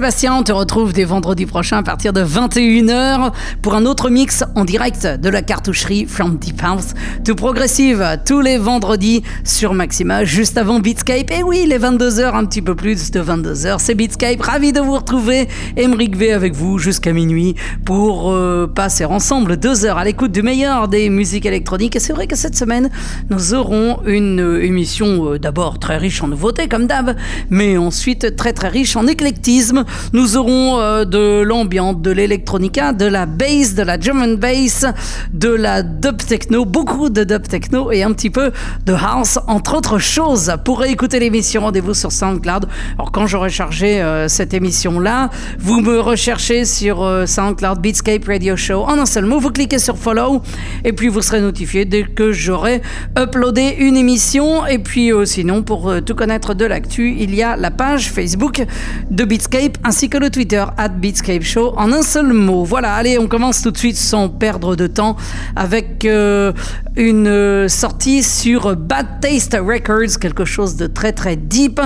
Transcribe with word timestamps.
Sebastián. 0.00 0.09
On 0.28 0.42
te 0.42 0.52
retrouve 0.52 0.92
dès 0.92 1.04
vendredi 1.04 1.46
prochain 1.46 1.78
à 1.78 1.82
partir 1.82 2.12
de 2.12 2.22
21h 2.22 3.32
pour 3.62 3.74
un 3.74 3.86
autre 3.86 4.10
mix 4.10 4.44
en 4.54 4.66
direct 4.66 5.06
de 5.06 5.28
la 5.30 5.40
cartoucherie 5.40 6.04
From 6.04 6.36
Deep 6.36 6.62
House, 6.62 6.94
tout 7.24 7.34
progressive 7.34 8.18
tous 8.26 8.42
les 8.42 8.58
vendredis 8.58 9.22
sur 9.44 9.72
Maxima, 9.72 10.24
juste 10.24 10.58
avant 10.58 10.78
Beatscape. 10.78 11.30
Et 11.30 11.42
oui, 11.42 11.64
les 11.66 11.78
22h, 11.78 12.34
un 12.34 12.44
petit 12.44 12.60
peu 12.60 12.74
plus 12.74 13.10
de 13.10 13.20
22h, 13.20 13.78
c'est 13.78 13.94
Beatscape. 13.94 14.42
Ravi 14.42 14.72
de 14.72 14.80
vous 14.80 14.96
retrouver. 14.96 15.48
Emric 15.78 16.16
V 16.16 16.32
avec 16.32 16.54
vous 16.54 16.78
jusqu'à 16.78 17.12
minuit 17.12 17.54
pour 17.86 18.30
euh, 18.30 18.66
passer 18.66 19.06
ensemble 19.06 19.56
deux 19.56 19.86
heures 19.86 19.98
à 19.98 20.04
l'écoute 20.04 20.32
du 20.32 20.42
meilleur 20.42 20.88
des 20.88 21.08
musiques 21.08 21.46
électroniques. 21.46 21.96
Et 21.96 22.00
c'est 22.00 22.12
vrai 22.12 22.26
que 22.26 22.36
cette 22.36 22.56
semaine, 22.56 22.90
nous 23.30 23.54
aurons 23.54 24.00
une 24.04 24.40
euh, 24.40 24.64
émission 24.64 25.32
euh, 25.32 25.38
d'abord 25.38 25.78
très 25.78 25.96
riche 25.96 26.22
en 26.22 26.28
nouveautés 26.28 26.68
comme 26.68 26.86
d'hab, 26.86 27.16
mais 27.48 27.78
ensuite 27.78 28.36
très 28.36 28.52
très 28.52 28.68
riche 28.68 28.96
en 28.96 29.06
éclectisme 29.06 29.84
nous 30.12 30.36
aurons 30.36 30.80
euh, 30.80 31.04
de 31.04 31.42
l'ambiance, 31.42 31.96
de 31.98 32.10
l'électronica, 32.10 32.92
de 32.92 33.04
la 33.04 33.26
bass, 33.26 33.74
de 33.74 33.82
la 33.82 33.98
German 33.98 34.36
bass, 34.36 34.84
de 35.32 35.48
la 35.50 35.82
dub 35.82 36.16
techno, 36.16 36.64
beaucoup 36.64 37.10
de 37.10 37.22
dub 37.22 37.46
techno 37.46 37.92
et 37.92 38.02
un 38.02 38.12
petit 38.12 38.30
peu 38.30 38.50
de 38.86 38.92
house, 38.92 39.38
entre 39.46 39.76
autres 39.76 39.98
choses. 39.98 40.52
Pour 40.64 40.84
écouter 40.84 41.20
l'émission, 41.20 41.62
rendez-vous 41.62 41.94
sur 41.94 42.10
SoundCloud. 42.10 42.66
Alors 42.98 43.12
quand 43.12 43.28
j'aurai 43.28 43.50
chargé 43.50 44.02
euh, 44.02 44.26
cette 44.26 44.52
émission-là, 44.52 45.30
vous 45.58 45.80
me 45.80 46.00
recherchez 46.00 46.64
sur 46.64 47.02
euh, 47.02 47.26
SoundCloud 47.26 47.80
Beatscape 47.80 48.24
Radio 48.26 48.56
Show 48.56 48.82
en 48.82 48.98
un 48.98 49.06
seul 49.06 49.26
mot. 49.26 49.38
Vous 49.38 49.50
cliquez 49.50 49.78
sur 49.78 49.96
Follow 49.96 50.42
et 50.84 50.92
puis 50.92 51.06
vous 51.06 51.22
serez 51.22 51.40
notifié 51.40 51.84
dès 51.84 52.02
que 52.02 52.32
j'aurai 52.32 52.82
uploadé 53.16 53.76
une 53.78 53.96
émission. 53.96 54.66
Et 54.66 54.78
puis 54.80 55.12
sinon, 55.24 55.62
pour 55.62 55.92
tout 56.04 56.14
connaître 56.14 56.54
de 56.54 56.64
l'actu, 56.64 57.16
il 57.18 57.34
y 57.34 57.42
a 57.42 57.56
la 57.56 57.70
page 57.70 58.10
Facebook 58.10 58.64
de 59.10 59.24
Beatscape 59.24 59.78
que 60.08 60.18
le 60.18 60.30
Twitter 60.30 60.64
at 60.76 60.88
Beatscape 60.88 61.42
Show 61.42 61.74
en 61.76 61.92
un 61.92 62.02
seul 62.02 62.32
mot. 62.32 62.64
Voilà, 62.64 62.94
allez, 62.94 63.18
on 63.18 63.26
commence 63.26 63.62
tout 63.62 63.70
de 63.70 63.76
suite 63.76 63.96
sans 63.96 64.28
perdre 64.28 64.76
de 64.76 64.86
temps 64.86 65.16
avec 65.56 66.04
euh, 66.04 66.52
une 66.96 67.26
euh, 67.26 67.68
sortie 67.68 68.22
sur 68.22 68.76
Bad 68.76 69.20
Taste 69.20 69.56
Records, 69.60 70.18
quelque 70.20 70.44
chose 70.44 70.76
de 70.76 70.86
très 70.86 71.12
très 71.12 71.36
deep. 71.36 71.80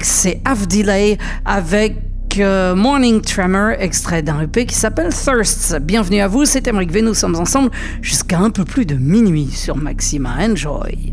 C'est 0.00 0.40
Half 0.44 0.68
Delay 0.68 1.18
avec 1.44 1.96
euh, 2.38 2.74
Morning 2.74 3.20
Tremor, 3.20 3.72
extrait 3.78 4.22
d'un 4.22 4.40
EP 4.42 4.66
qui 4.66 4.74
s'appelle 4.74 5.12
Thirsts. 5.12 5.78
Bienvenue 5.80 6.20
à 6.20 6.28
vous, 6.28 6.44
c'est 6.44 6.66
Emmerich 6.66 6.90
V, 6.90 7.02
nous 7.02 7.14
sommes 7.14 7.36
ensemble 7.36 7.70
jusqu'à 8.02 8.38
un 8.38 8.50
peu 8.50 8.64
plus 8.64 8.86
de 8.86 8.94
minuit 8.94 9.50
sur 9.50 9.76
Maxima. 9.76 10.30
Enjoy! 10.40 11.12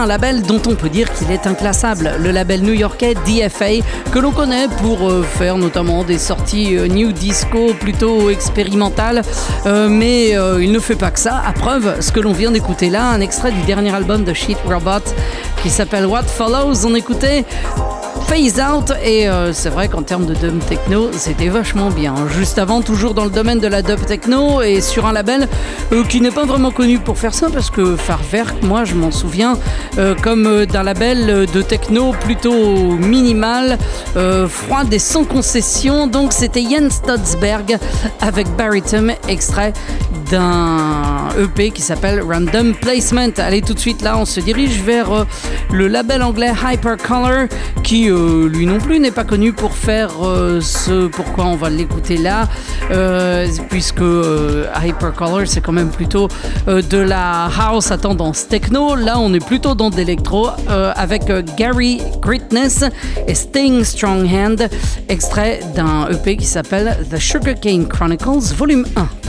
Un 0.00 0.06
label 0.06 0.42
dont 0.42 0.62
on 0.66 0.74
peut 0.74 0.88
dire 0.88 1.12
qu'il 1.12 1.30
est 1.30 1.46
inclassable, 1.46 2.12
le 2.18 2.30
label 2.30 2.62
new-yorkais 2.62 3.14
DFA, 3.26 3.84
que 4.10 4.18
l'on 4.18 4.32
connaît 4.32 4.66
pour 4.80 5.10
euh, 5.10 5.22
faire 5.22 5.58
notamment 5.58 6.04
des 6.04 6.18
sorties 6.18 6.76
euh, 6.76 6.88
new 6.88 7.12
disco 7.12 7.74
plutôt 7.78 8.30
expérimentales, 8.30 9.22
euh, 9.66 9.88
mais 9.88 10.30
il 10.60 10.72
ne 10.72 10.78
fait 10.78 10.96
pas 10.96 11.10
que 11.10 11.20
ça. 11.20 11.42
À 11.46 11.52
preuve, 11.52 12.00
ce 12.00 12.12
que 12.12 12.20
l'on 12.20 12.32
vient 12.32 12.50
d'écouter 12.50 12.88
là, 12.88 13.10
un 13.10 13.20
extrait 13.20 13.52
du 13.52 13.60
dernier 13.62 13.94
album 13.94 14.24
de 14.24 14.32
Shit 14.32 14.58
Robot 14.66 15.04
qui 15.62 15.68
s'appelle 15.68 16.06
What 16.06 16.22
Follows. 16.24 16.86
On 16.86 16.94
écoutait 16.94 17.44
Phase 18.30 18.60
Out 18.60 18.92
et 19.04 19.28
euh, 19.28 19.52
c'est 19.52 19.70
vrai 19.70 19.88
qu'en 19.88 20.02
termes 20.02 20.24
de 20.24 20.34
dub 20.34 20.64
techno 20.64 21.10
c'était 21.10 21.48
vachement 21.48 21.90
bien. 21.90 22.14
Juste 22.28 22.60
avant 22.60 22.80
toujours 22.80 23.12
dans 23.12 23.24
le 23.24 23.30
domaine 23.30 23.58
de 23.58 23.66
la 23.66 23.82
dub 23.82 24.06
techno 24.06 24.62
et 24.62 24.80
sur 24.80 25.06
un 25.06 25.12
label 25.12 25.48
euh, 25.90 26.04
qui 26.04 26.20
n'est 26.20 26.30
pas 26.30 26.44
vraiment 26.44 26.70
connu 26.70 27.00
pour 27.00 27.18
faire 27.18 27.34
ça 27.34 27.48
parce 27.52 27.70
que 27.70 27.96
Farwerk 27.96 28.62
moi 28.62 28.84
je 28.84 28.94
m'en 28.94 29.10
souviens 29.10 29.58
euh, 29.98 30.14
comme 30.14 30.64
d'un 30.64 30.84
label 30.84 31.46
de 31.52 31.62
techno 31.62 32.12
plutôt 32.12 32.92
minimal, 32.92 33.76
froide 34.48 34.94
et 34.94 35.00
sans 35.00 35.24
concession 35.24 36.06
donc 36.06 36.32
c'était 36.32 36.62
Jens 36.62 36.92
Stotsberg 36.92 37.78
avec 38.20 38.48
Baritum 38.56 39.10
extrait 39.26 39.72
d'un 40.30 41.19
EP 41.38 41.70
qui 41.70 41.82
s'appelle 41.82 42.22
Random 42.22 42.74
Placement. 42.74 43.30
Allez 43.38 43.62
tout 43.62 43.74
de 43.74 43.78
suite 43.78 44.02
là 44.02 44.18
on 44.18 44.24
se 44.24 44.40
dirige 44.40 44.80
vers 44.82 45.26
le 45.72 45.88
label 45.88 46.22
anglais 46.22 46.52
Hypercolor 46.64 47.48
qui 47.82 48.10
euh, 48.10 48.48
lui 48.48 48.66
non 48.66 48.78
plus 48.78 49.00
n'est 49.00 49.10
pas 49.10 49.24
connu 49.24 49.52
pour 49.52 49.74
faire 49.74 50.10
euh, 50.22 50.60
ce 50.60 51.06
pourquoi 51.08 51.46
on 51.46 51.56
va 51.56 51.70
l'écouter 51.70 52.16
là, 52.16 52.48
euh, 52.90 53.46
puisque 53.68 54.02
Hypercolor 54.82 55.46
c'est 55.46 55.60
quand 55.60 55.72
même 55.72 55.90
plutôt 55.90 56.28
de 56.66 56.98
la 56.98 57.46
house 57.46 57.90
à 57.90 57.98
tendance 57.98 58.48
techno. 58.48 58.94
Là 58.94 59.18
on 59.18 59.32
est 59.34 59.44
plutôt 59.44 59.74
dans 59.74 59.90
d'électro 59.90 60.48
avec 60.68 61.32
Gary 61.56 62.00
Greatness 62.20 62.84
et 63.26 63.34
Staying 63.34 63.84
Strong 63.84 64.28
Hand, 64.32 64.68
extrait 65.08 65.60
d'un 65.74 66.08
EP 66.08 66.36
qui 66.36 66.46
s'appelle 66.46 66.96
The 67.10 67.18
Sugarcane 67.18 67.86
Chronicles 67.88 68.54
Volume 68.56 68.86
1 68.96 69.19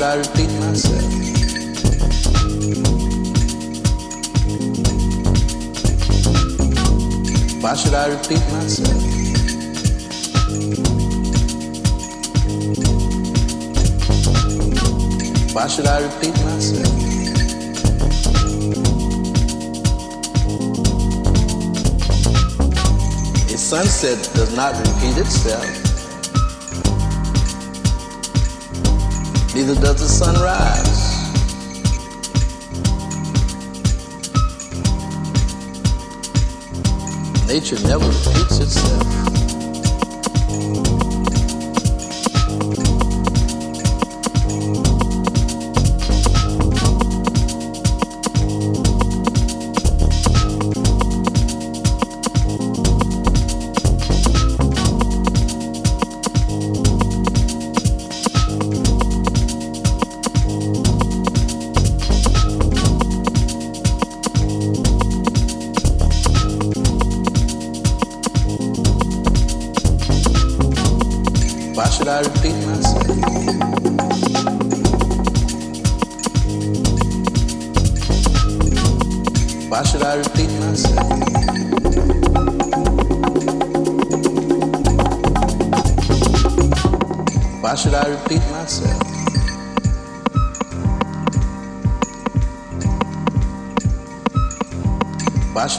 Should 0.00 0.08
I 0.08 0.14
repeat 0.16 0.50
myself? 0.60 1.04
Why 7.60 7.74
should 7.74 7.92
I 7.92 8.06
repeat 8.06 8.40
myself? 8.50 9.02
Why 15.52 15.66
should 15.68 15.86
I 15.86 16.00
repeat 16.00 16.44
myself? 16.46 16.86
A 23.52 23.58
sunset 23.58 24.30
does 24.32 24.56
not 24.56 24.78
repeat 24.78 25.18
itself. 25.18 25.89
Neither 29.60 29.78
does 29.82 30.00
the 30.00 30.08
sun 30.08 30.34
rise. 30.36 31.20
Nature 37.46 37.78
never 37.86 38.06
repeats 38.06 38.58
itself. 38.58 39.29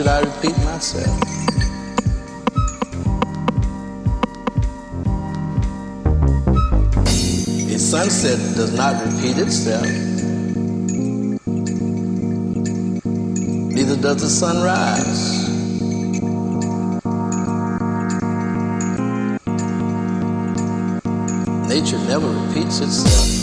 Should 0.01 0.09
I 0.09 0.21
repeat 0.21 0.57
myself? 0.63 1.21
A 7.69 7.77
sunset 7.77 8.39
does 8.55 8.73
not 8.75 8.95
repeat 9.05 9.37
itself. 9.37 9.85
Neither 13.75 13.95
does 14.01 14.21
the 14.21 14.29
sunrise. 14.29 15.49
Nature 21.69 21.99
never 22.07 22.27
repeats 22.27 22.79
itself. 22.79 23.40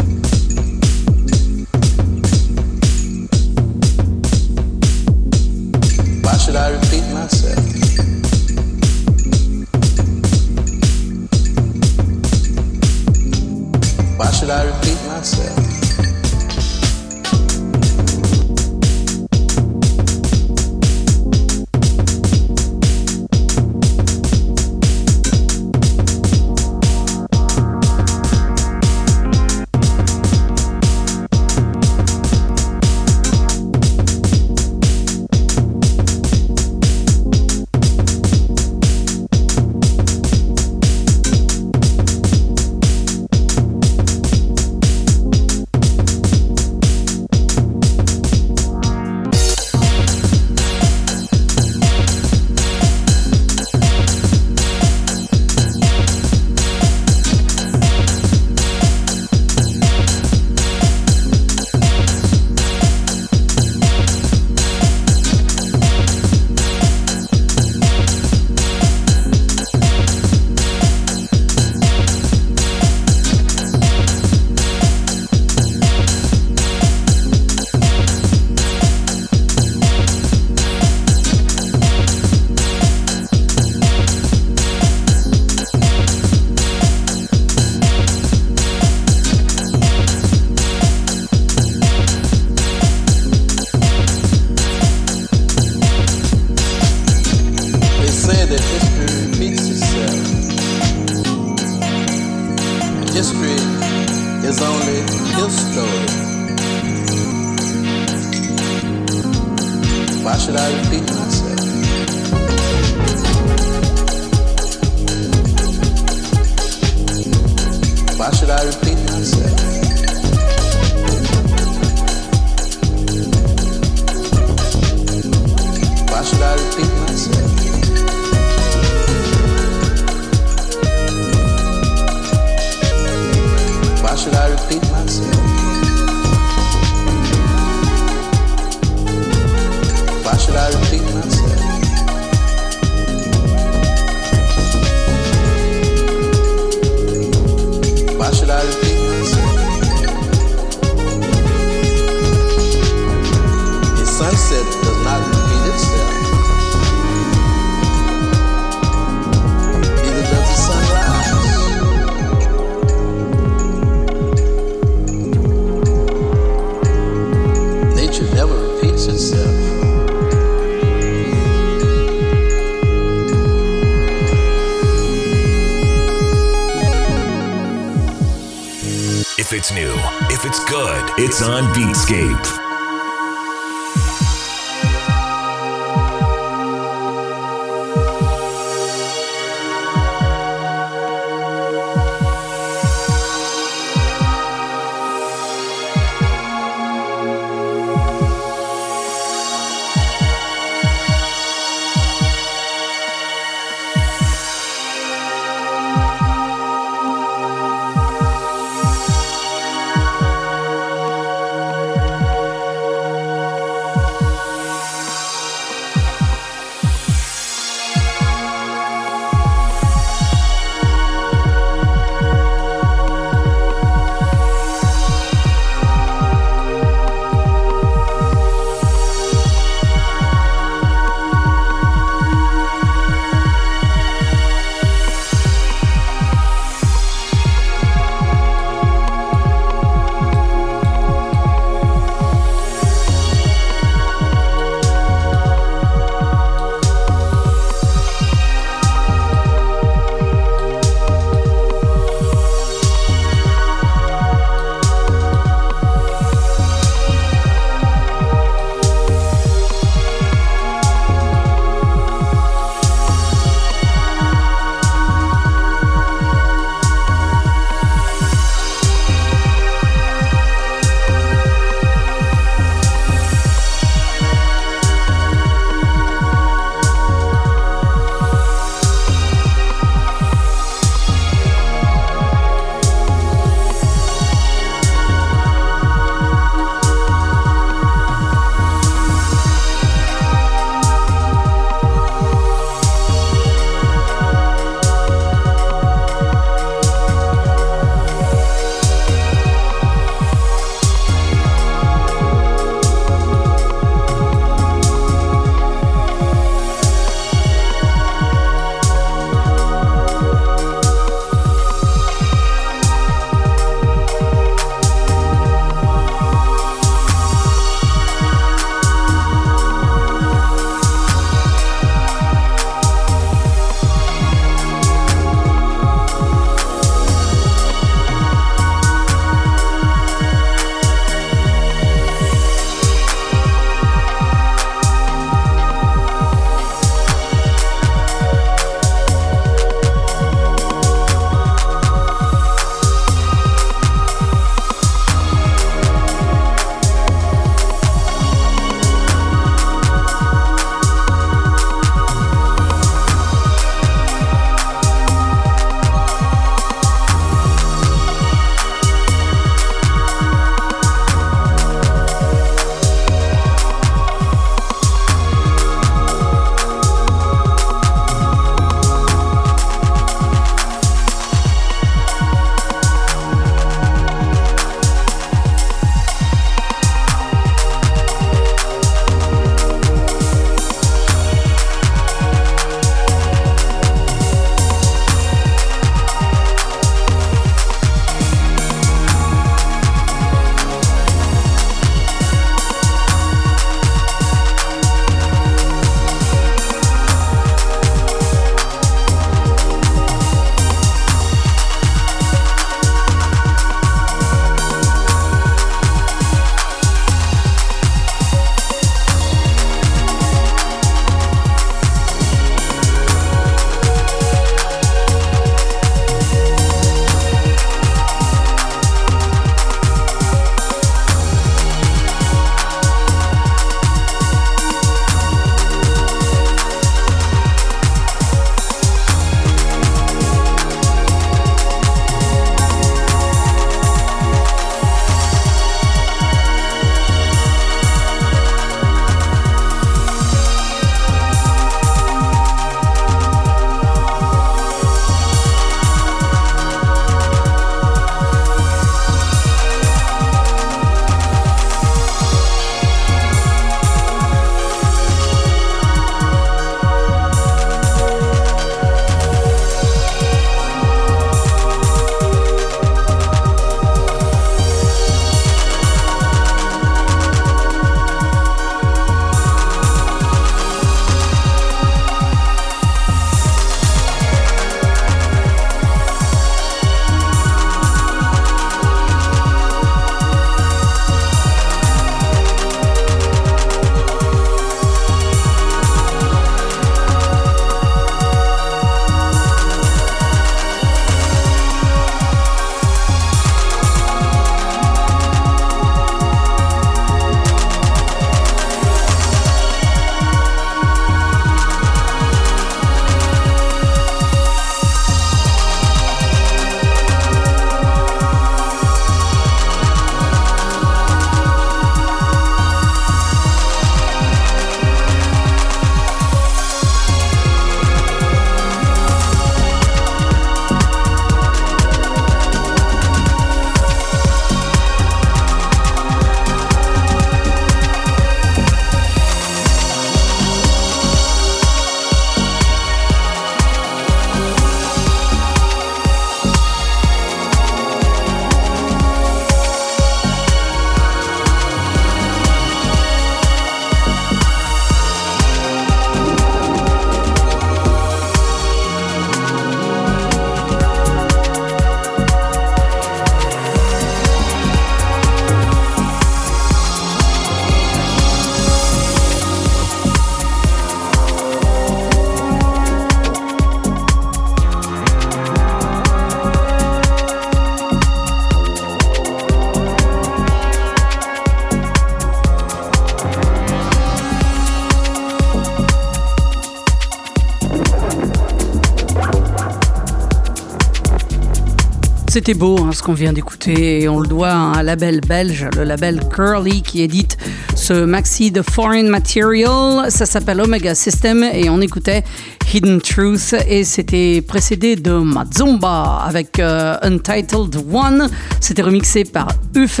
C'était 582.48 582.58
beau 582.60 582.78
hein, 582.80 582.92
ce 582.92 583.02
qu'on 583.02 583.12
vient 583.12 583.34
d'écouter 583.34 584.00
et 584.00 584.08
on 584.08 584.20
le 584.20 584.26
doit 584.26 584.48
à 584.48 584.54
un 584.54 584.82
label 584.82 585.20
belge, 585.20 585.68
le 585.76 585.84
label 585.84 586.18
Curly 586.34 586.80
qui 586.80 587.02
édite 587.02 587.36
ce 587.76 587.92
maxi 587.92 588.50
de 588.50 588.62
Foreign 588.62 589.06
Material. 589.06 590.10
Ça 590.10 590.24
s'appelle 590.24 590.62
Omega 590.62 590.94
System 590.94 591.42
et 591.42 591.68
on 591.68 591.82
écoutait 591.82 592.24
Hidden 592.72 593.02
Truth 593.02 593.54
et 593.68 593.84
c'était 593.84 594.40
précédé 594.40 594.96
de 594.96 595.12
Mazumba 595.12 596.22
avec 596.24 596.58
euh, 596.58 596.96
Untitled 597.02 597.76
One. 597.92 598.30
C'était 598.60 598.80
remixé 598.80 599.24
par 599.24 599.48
Ufe 599.74 600.00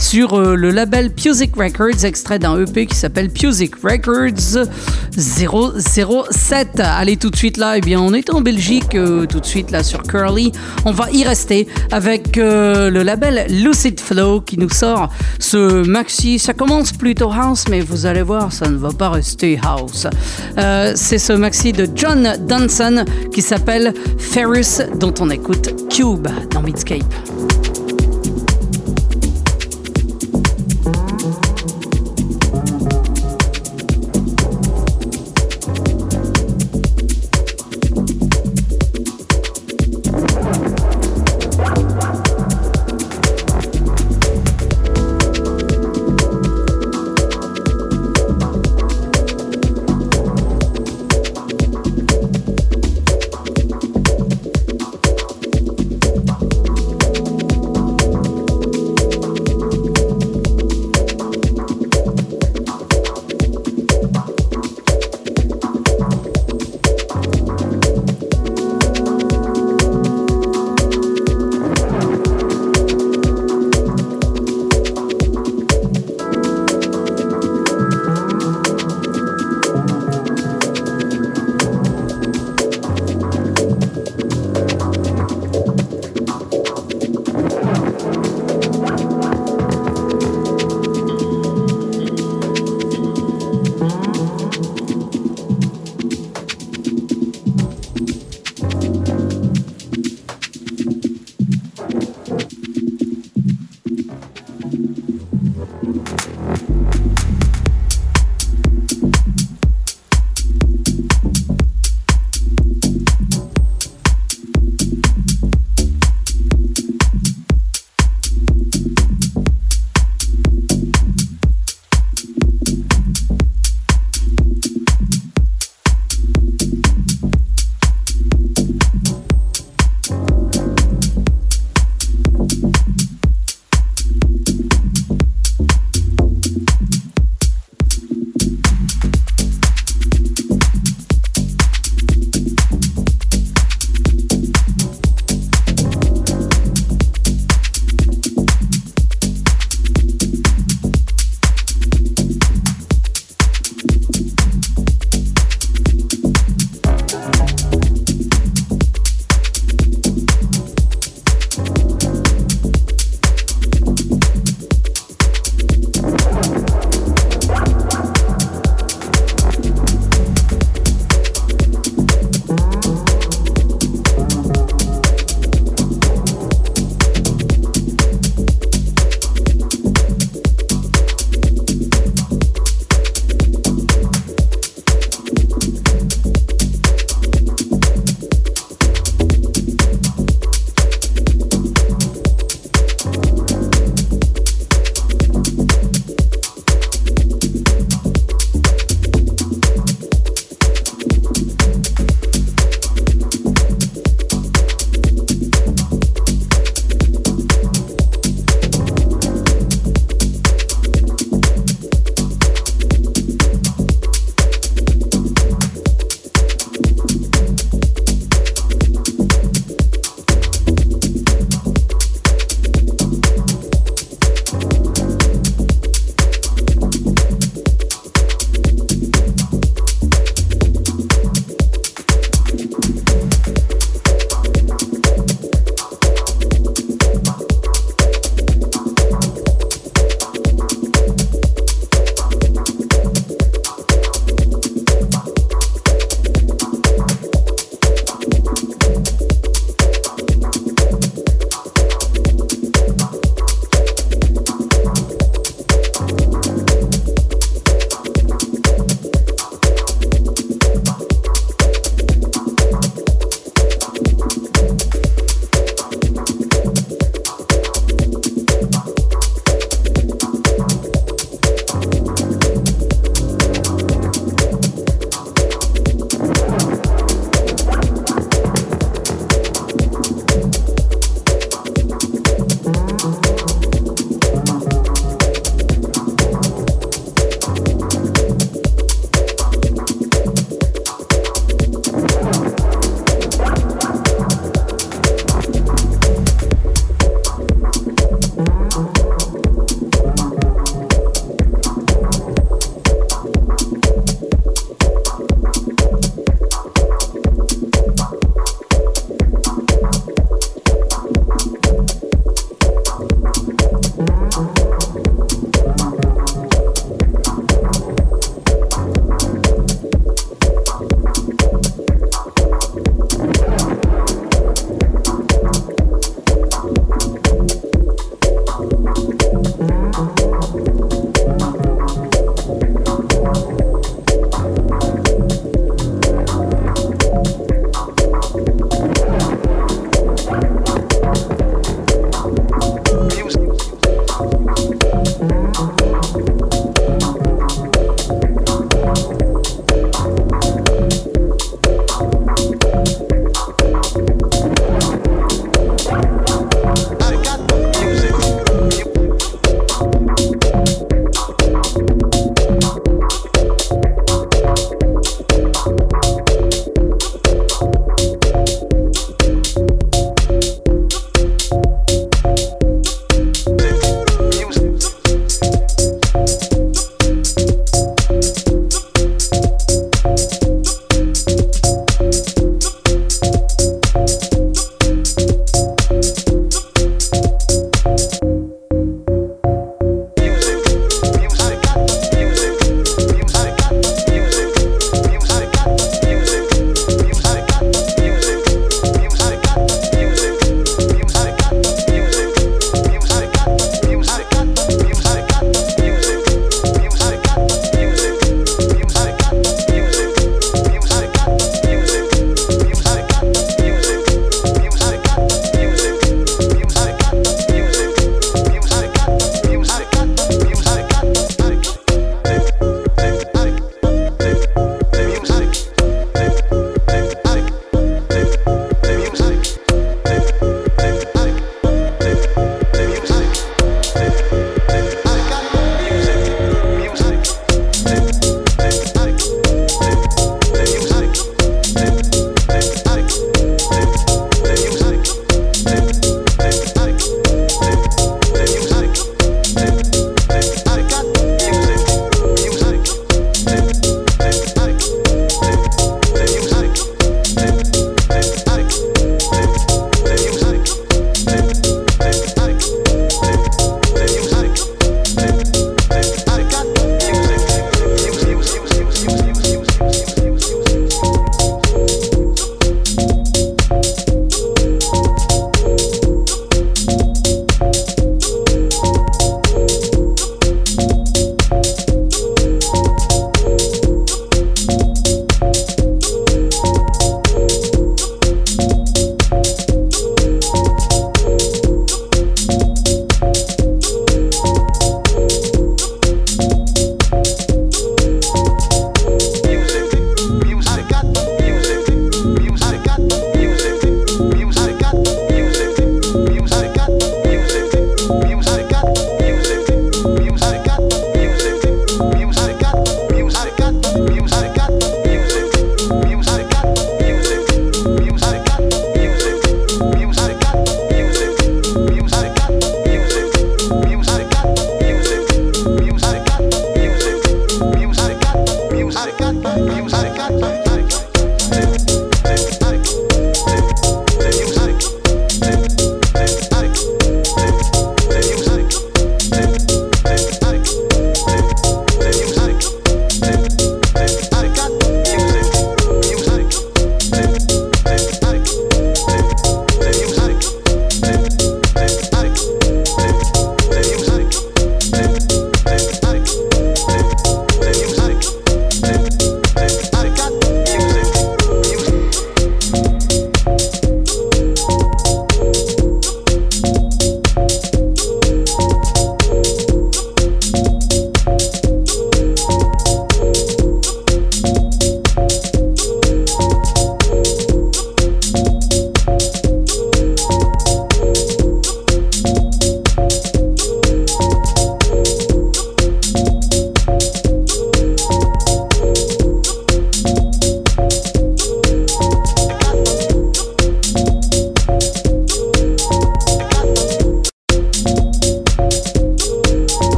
sur 0.00 0.34
euh, 0.34 0.54
le 0.54 0.70
label 0.70 1.10
Music 1.24 1.54
Records, 1.56 2.04
extrait 2.04 2.38
d'un 2.38 2.60
EP 2.60 2.86
qui 2.86 2.96
s'appelle 2.96 3.30
Music 3.42 3.74
Records 3.82 4.68
007. 5.16 6.80
Allez 6.80 7.16
tout 7.16 7.30
de 7.30 7.36
suite 7.36 7.56
là, 7.56 7.76
et 7.76 7.78
eh 7.78 7.80
bien 7.80 8.00
on 8.00 8.12
est 8.12 8.30
en 8.30 8.40
Belgique 8.40 8.94
euh, 8.94 9.26
tout 9.26 9.40
de 9.40 9.46
suite 9.46 9.70
là 9.70 9.82
sur 9.82 10.02
Curly. 10.02 10.52
On 10.84 10.92
va 10.92 11.10
y 11.10 11.24
rester 11.24 11.66
avec 11.90 12.36
le 12.36 13.02
label 13.02 13.46
Lucid 13.50 14.00
Flow 14.00 14.40
qui 14.40 14.58
nous 14.58 14.70
sort 14.70 15.10
ce 15.38 15.86
maxi. 15.86 16.38
Ça 16.38 16.54
commence 16.54 16.92
plutôt 16.92 17.30
house, 17.30 17.64
mais 17.70 17.80
vous 17.80 18.06
allez 18.06 18.22
voir, 18.22 18.52
ça 18.52 18.68
ne 18.68 18.76
va 18.76 18.90
pas 18.90 19.10
rester 19.10 19.58
house. 19.62 20.06
C'est 20.94 21.18
ce 21.18 21.32
maxi 21.32 21.72
de 21.72 21.88
John 21.94 22.36
Dunson 22.46 23.04
qui 23.32 23.42
s'appelle 23.42 23.94
Ferris 24.18 24.78
dont 24.98 25.14
on 25.20 25.30
écoute 25.30 25.88
Cube 25.90 26.28
dans 26.50 26.62
Midscape. 26.62 27.35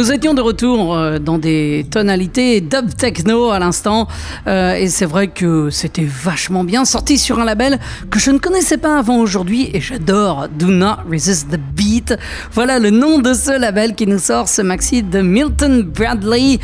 Nous 0.00 0.12
étions 0.12 0.32
de 0.32 0.40
retour 0.40 0.96
euh, 0.96 1.18
dans 1.18 1.36
des 1.36 1.84
tonalités 1.90 2.62
dub 2.62 2.94
techno 2.96 3.50
à 3.50 3.58
l'instant 3.58 4.08
euh, 4.46 4.72
et 4.72 4.88
c'est 4.88 5.04
vrai 5.04 5.28
que 5.28 5.68
c'était 5.68 6.06
vachement 6.06 6.64
bien 6.64 6.86
sorti 6.86 7.18
sur 7.18 7.38
un 7.38 7.44
label 7.44 7.78
que 8.10 8.18
je 8.18 8.30
ne 8.30 8.38
connaissais 8.38 8.78
pas 8.78 8.98
avant 8.98 9.18
aujourd'hui 9.18 9.68
et 9.74 9.80
j'adore 9.82 10.48
Do 10.48 10.68
Not 10.68 11.00
Resist 11.10 11.50
the 11.50 11.60
Beat. 11.76 12.16
Voilà 12.50 12.78
le 12.78 12.88
nom 12.88 13.18
de 13.18 13.34
ce 13.34 13.60
label 13.60 13.94
qui 13.94 14.06
nous 14.06 14.18
sort 14.18 14.48
ce 14.48 14.62
maxi 14.62 15.02
de 15.02 15.20
Milton 15.20 15.82
Bradley 15.82 16.60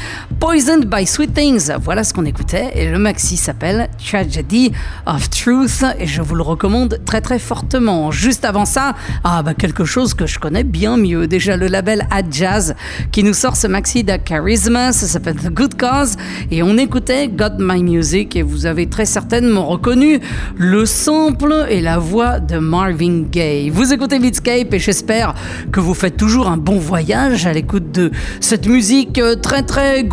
Poisoned 0.49 0.85
by 0.85 1.05
Sweet 1.05 1.35
Things. 1.35 1.73
Voilà 1.83 2.05
ce 2.05 2.15
qu'on 2.15 2.25
écoutait 2.25 2.71
et 2.77 2.89
le 2.89 2.99
maxi 2.99 3.37
s'appelle 3.37 3.89
Tragedy 3.99 4.71
of 5.05 5.29
Truth 5.29 5.85
et 5.99 6.07
je 6.07 6.23
vous 6.23 6.37
le 6.37 6.45
recommande 6.45 7.01
très 7.05 7.21
très 7.21 7.41
fortement. 7.41 8.13
Juste 8.13 8.45
avant 8.45 8.65
ça, 8.65 8.95
ah 9.25 9.43
bah 9.43 9.55
quelque 9.55 9.85
chose 9.85 10.15
que 10.15 10.25
je 10.25 10.39
connais 10.39 10.63
bien 10.63 10.99
mieux. 10.99 11.27
Déjà 11.27 11.57
le 11.57 11.67
label 11.67 12.07
Ad 12.13 12.27
Jazz 12.31 12.77
qui 13.11 13.25
nous 13.25 13.35
sort 13.35 13.57
ce 13.57 13.67
maxi 13.67 14.05
de 14.05 14.13
Charisma, 14.25 14.93
ça 14.93 15.09
s'appelle 15.09 15.35
The 15.35 15.53
Good 15.53 15.75
Cause, 15.77 16.15
et 16.53 16.63
on 16.63 16.79
écoutait 16.79 17.27
Got 17.27 17.59
My 17.59 17.83
Music, 17.83 18.37
et 18.37 18.43
vous 18.43 18.67
avez 18.67 18.87
très 18.87 19.05
certainement 19.05 19.67
reconnu 19.67 20.21
le 20.57 20.87
sample 20.87 21.67
et 21.69 21.81
la 21.81 21.99
voix 21.99 22.39
de 22.39 22.59
Marvin 22.59 23.25
Gaye. 23.29 23.71
Vous 23.71 23.93
écoutez 23.93 24.21
Beatscape, 24.21 24.73
et 24.73 24.79
j'espère 24.79 25.35
que 25.73 25.81
vous 25.81 25.95
faites 25.95 26.17
toujours 26.17 26.47
un 26.47 26.57
bon 26.57 26.79
voyage 26.79 27.47
à 27.47 27.53
l'écoute 27.53 27.91
de 27.91 28.13
cette 28.41 28.69
musique 28.69 29.21
très 29.43 29.65
très 29.65 30.05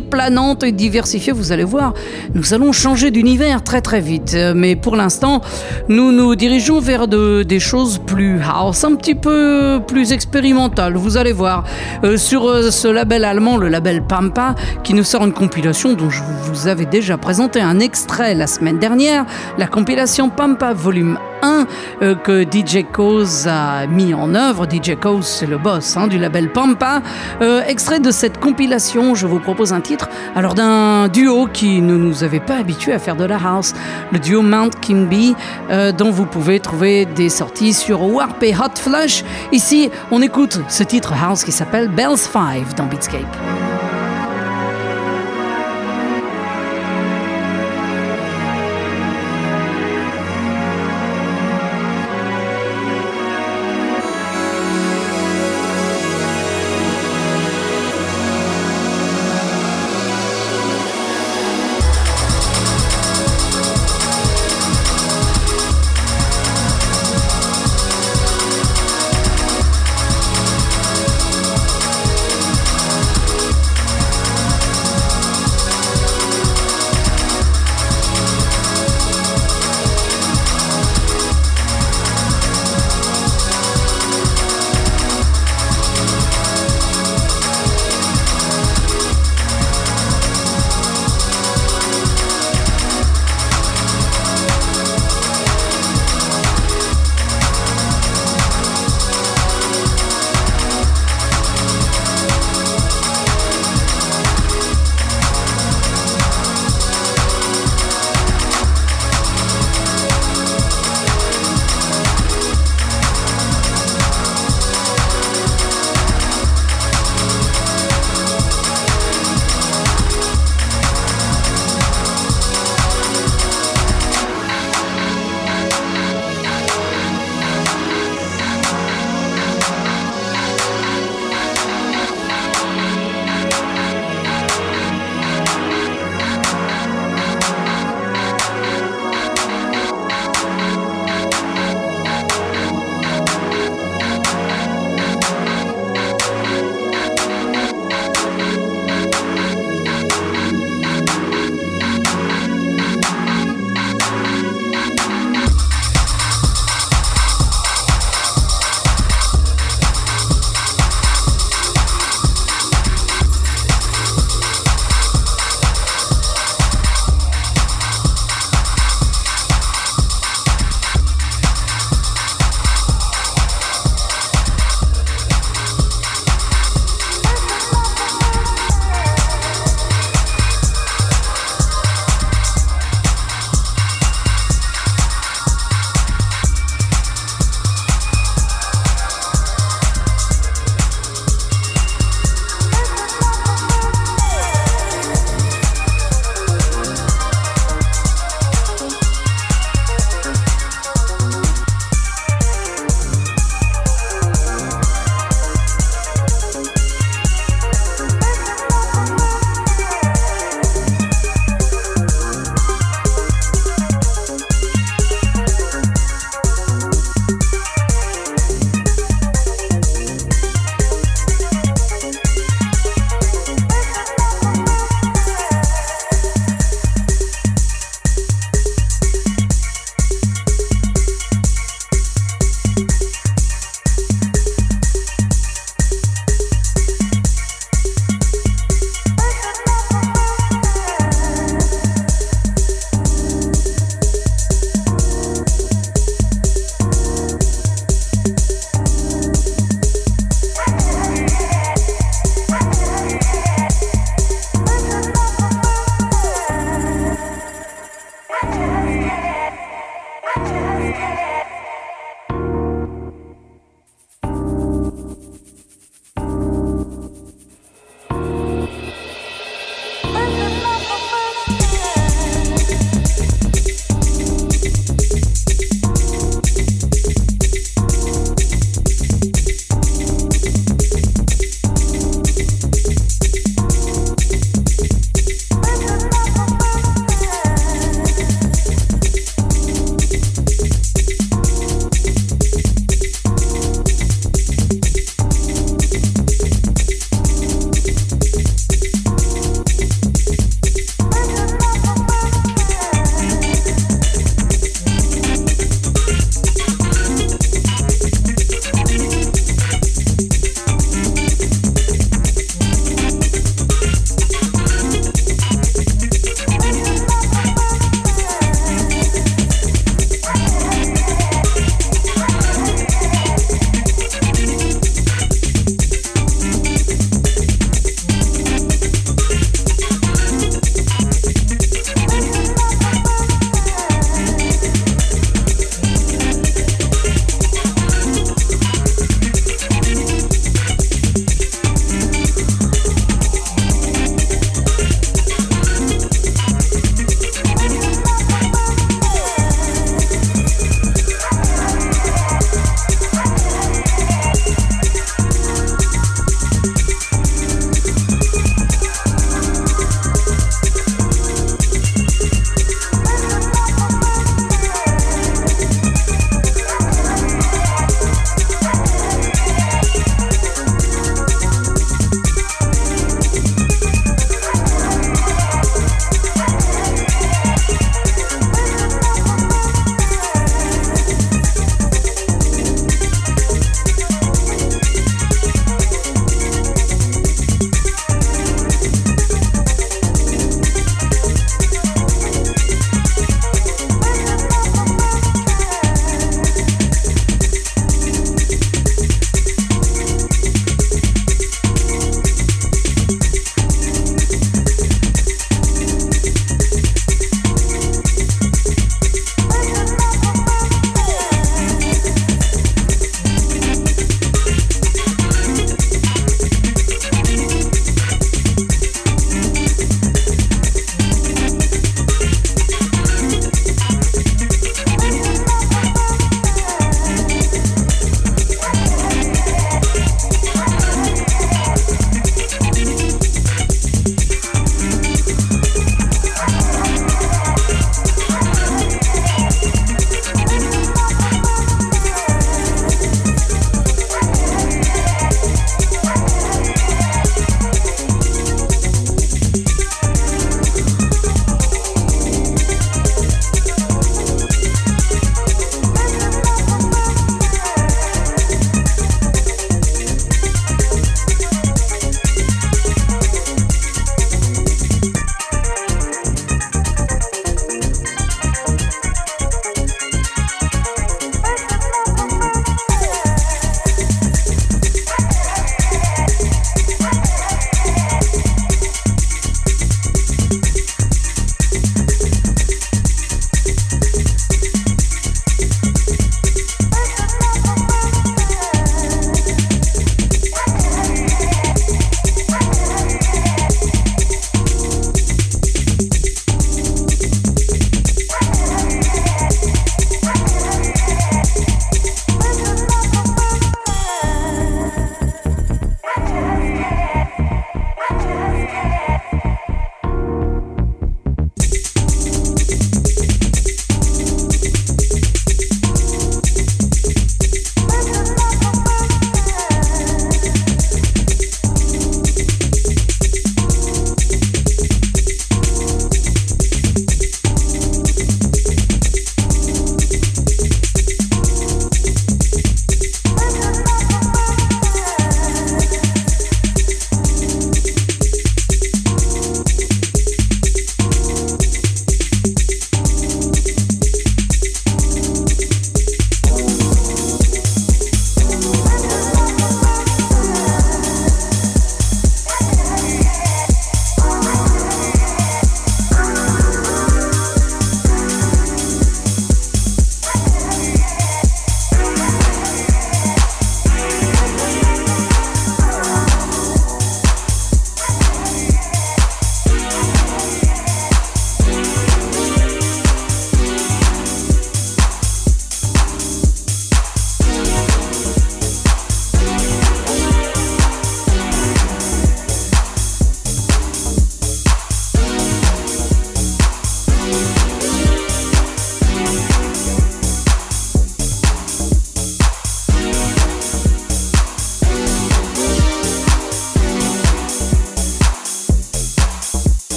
planante 0.00 0.62
et 0.62 0.72
diversifiée. 0.72 1.32
Vous 1.32 1.50
allez 1.50 1.64
voir, 1.64 1.94
nous 2.34 2.54
allons 2.54 2.70
changer 2.72 3.10
d'univers 3.10 3.64
très 3.64 3.80
très 3.80 4.00
vite, 4.00 4.36
mais 4.54 4.76
pour 4.76 4.94
l'instant, 4.94 5.40
nous 5.88 6.12
nous 6.12 6.36
dirigeons 6.36 6.78
vers 6.80 7.08
de, 7.08 7.42
des 7.42 7.60
choses 7.60 7.98
plus 7.98 8.40
house, 8.40 8.84
un 8.84 8.94
petit 8.94 9.14
peu 9.16 9.80
plus 9.86 10.12
expérimentales. 10.12 10.94
Vous 10.96 11.16
allez 11.16 11.32
voir. 11.32 11.64
Euh, 12.04 12.16
sur 12.16 12.36
sur 12.36 12.48
euh, 12.48 12.70
ce 12.70 12.86
label 12.88 13.24
allemand, 13.24 13.56
le 13.56 13.68
label 13.68 14.02
Pampa, 14.02 14.54
qui 14.84 14.92
nous 14.92 15.04
sort 15.04 15.24
une 15.24 15.32
compilation 15.32 15.94
dont 15.94 16.10
je 16.10 16.20
vous 16.22 16.68
avais 16.68 16.84
déjà 16.84 17.16
présenté 17.16 17.62
un 17.62 17.80
extrait 17.80 18.34
la 18.34 18.46
semaine 18.46 18.78
dernière, 18.78 19.24
la 19.56 19.66
compilation 19.66 20.28
Pampa 20.28 20.74
Volume 20.74 21.18
1 21.42 21.66
euh, 22.02 22.14
que 22.14 22.42
DJ 22.42 22.84
Cause 22.90 23.46
a 23.48 23.86
mis 23.86 24.14
en 24.14 24.34
œuvre. 24.34 24.66
DJ 24.70 24.96
Cause, 25.00 25.26
c'est 25.26 25.46
le 25.46 25.58
boss 25.58 25.96
hein, 25.96 26.06
du 26.06 26.18
label 26.18 26.50
Pampa. 26.50 27.02
Euh, 27.40 27.62
extrait 27.66 28.00
de 28.00 28.10
cette 28.10 28.38
compilation, 28.38 29.14
je 29.14 29.26
vous 29.26 29.38
propose 29.38 29.72
un 29.72 29.80
titre 29.80 30.08
alors 30.34 30.54
d'un 30.54 31.08
duo 31.08 31.48
qui 31.52 31.80
ne 31.80 31.96
nous 31.96 32.24
avait 32.24 32.40
pas 32.40 32.56
habitués 32.56 32.92
à 32.92 32.98
faire 32.98 33.16
de 33.16 33.24
la 33.24 33.36
house, 33.36 33.72
le 34.12 34.18
duo 34.18 34.42
Mount 34.42 34.70
Kimby, 34.80 35.34
dont 35.96 36.10
vous 36.10 36.26
pouvez 36.26 36.60
trouver 36.60 37.04
des 37.04 37.28
sorties 37.28 37.72
sur 37.72 38.02
Warp 38.02 38.42
et 38.42 38.54
Hot 38.54 38.78
Flush. 38.78 39.24
Ici, 39.52 39.90
on 40.10 40.22
écoute 40.22 40.60
ce 40.68 40.82
titre 40.82 41.12
house 41.12 41.44
qui 41.44 41.52
s'appelle 41.52 41.88
Bells 41.88 42.16
5 42.16 42.74
dans 42.76 42.86
Beatscape. 42.86 43.65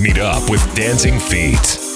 Meet 0.00 0.18
up 0.18 0.48
with 0.50 0.62
dancing 0.74 1.18
feet. 1.18 1.87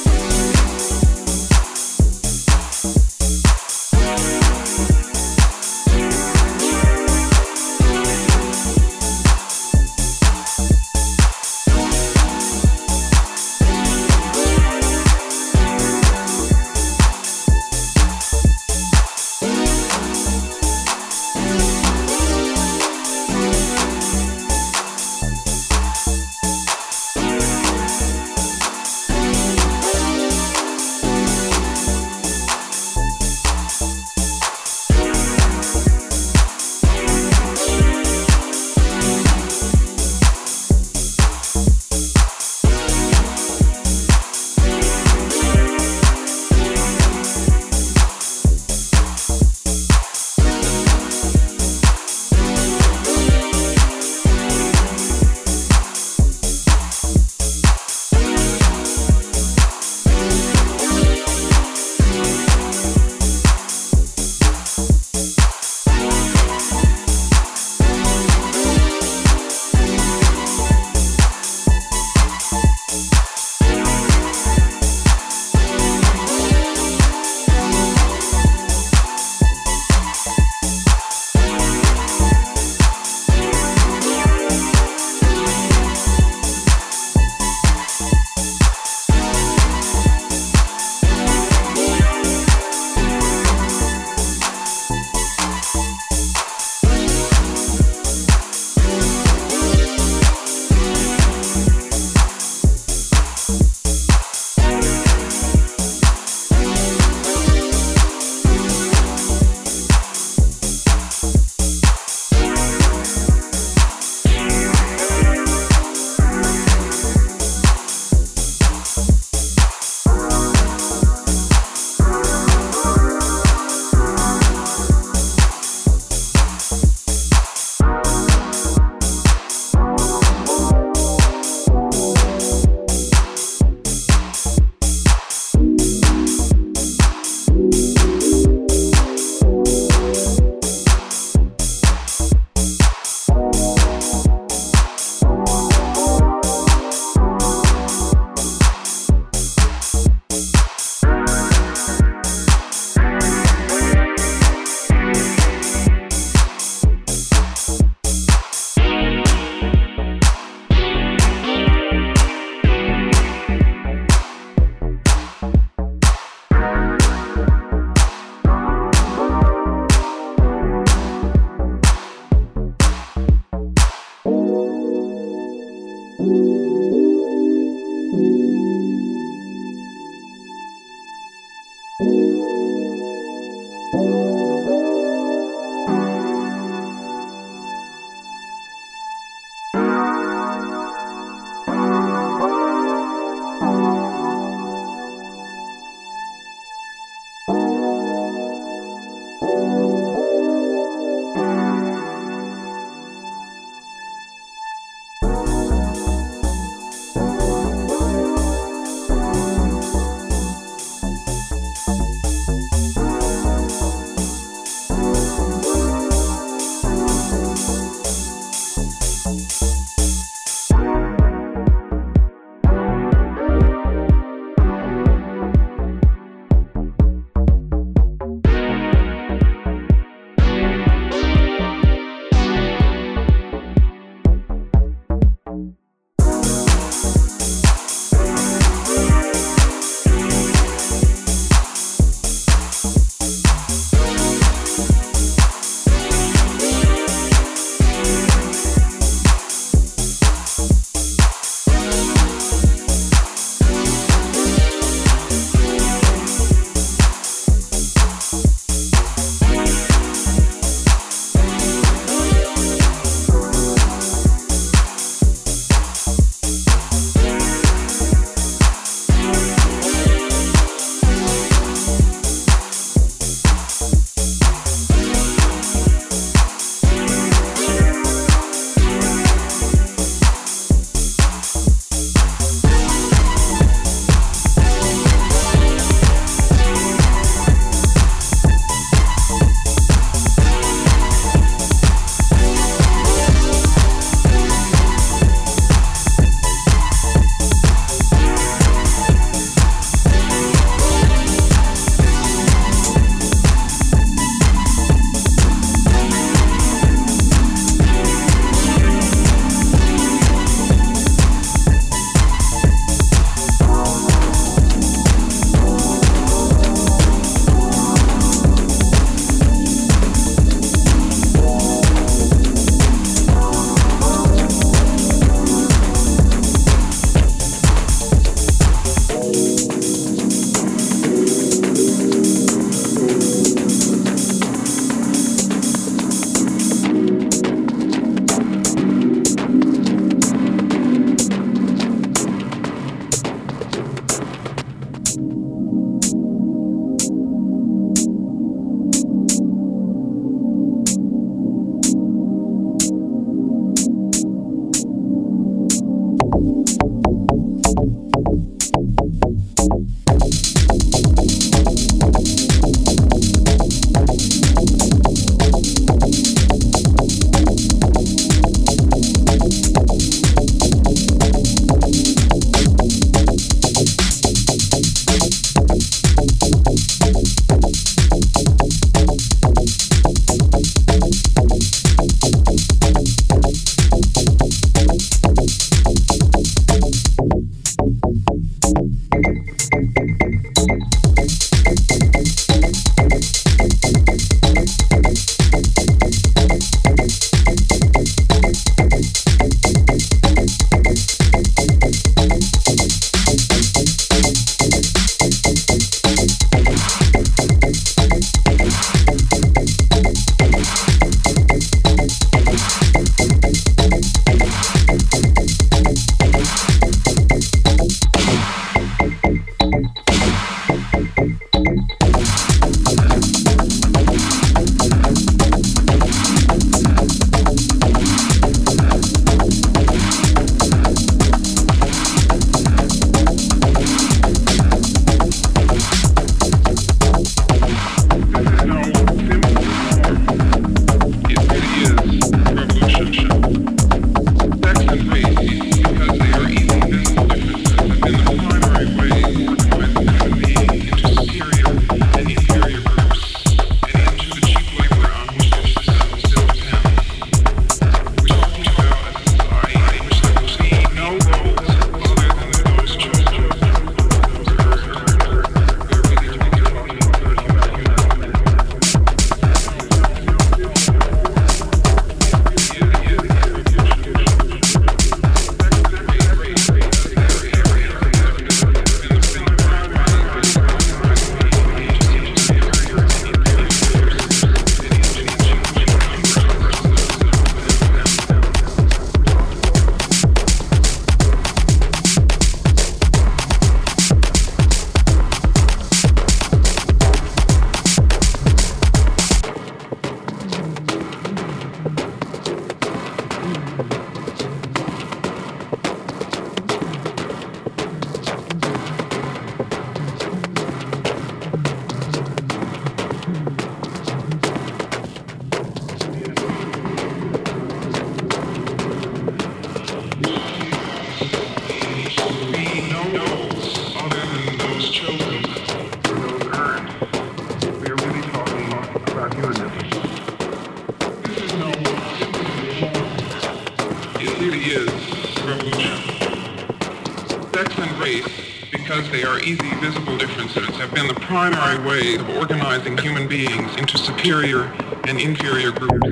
ways 541.92 542.18
of 542.18 542.28
organizing 542.30 542.96
human 542.96 543.28
beings 543.28 543.76
into 543.76 543.98
superior 543.98 544.62
and 545.08 545.20
inferior 545.20 545.70
groups. 545.72 546.06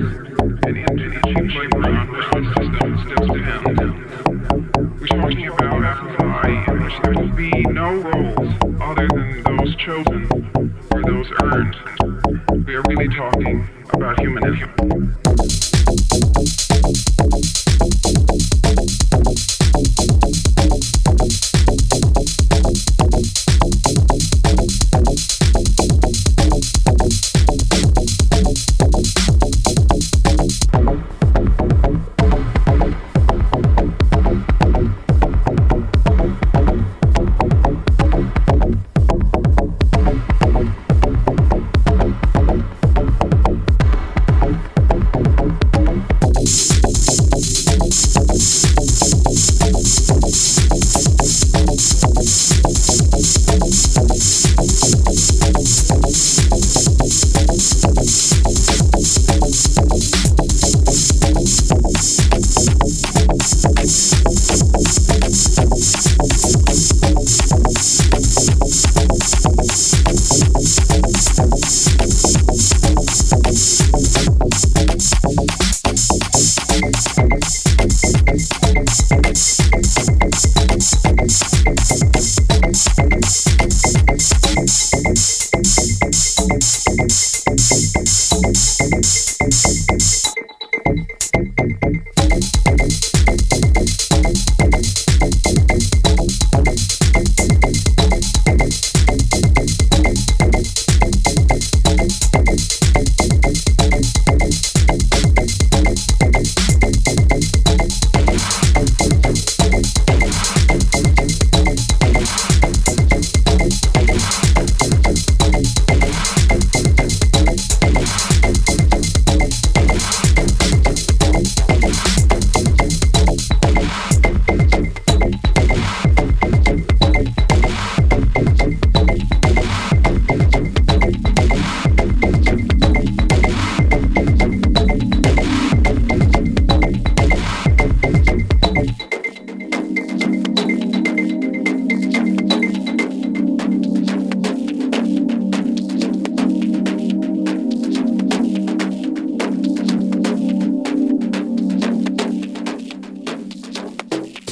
And 0.63 0.77
into 0.77 1.80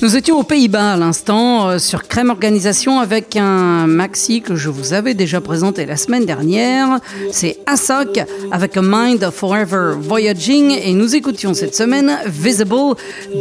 Nous 0.10 0.18
étions 0.18 0.40
aux 0.40 0.44
Pays-Bas 0.44 0.94
à 0.94 0.98
l'instant 0.98 1.70
euh, 1.70 1.78
sur 1.78 2.08
Crème 2.08 2.32
Organisation 2.32 3.00
avec 3.00 3.36
un 3.36 3.86
maxi 3.86 4.42
que 4.42 4.56
je 4.56 4.68
vous 4.68 4.94
avais 4.94 5.14
déjà 5.14 5.40
présenté 5.40 5.86
la 5.86 5.98
semaine 5.98 6.26
dernière. 6.26 6.98
C'est 7.32 7.60
Asok 7.68 8.20
avec 8.52 8.76
A 8.76 8.82
Mind 8.82 9.30
Forever 9.30 9.94
Voyaging 10.00 10.72
et 10.84 10.94
nous 10.94 11.16
écoutions 11.16 11.54
cette 11.54 11.76
semaine 11.76 12.18
Visible 12.26 12.96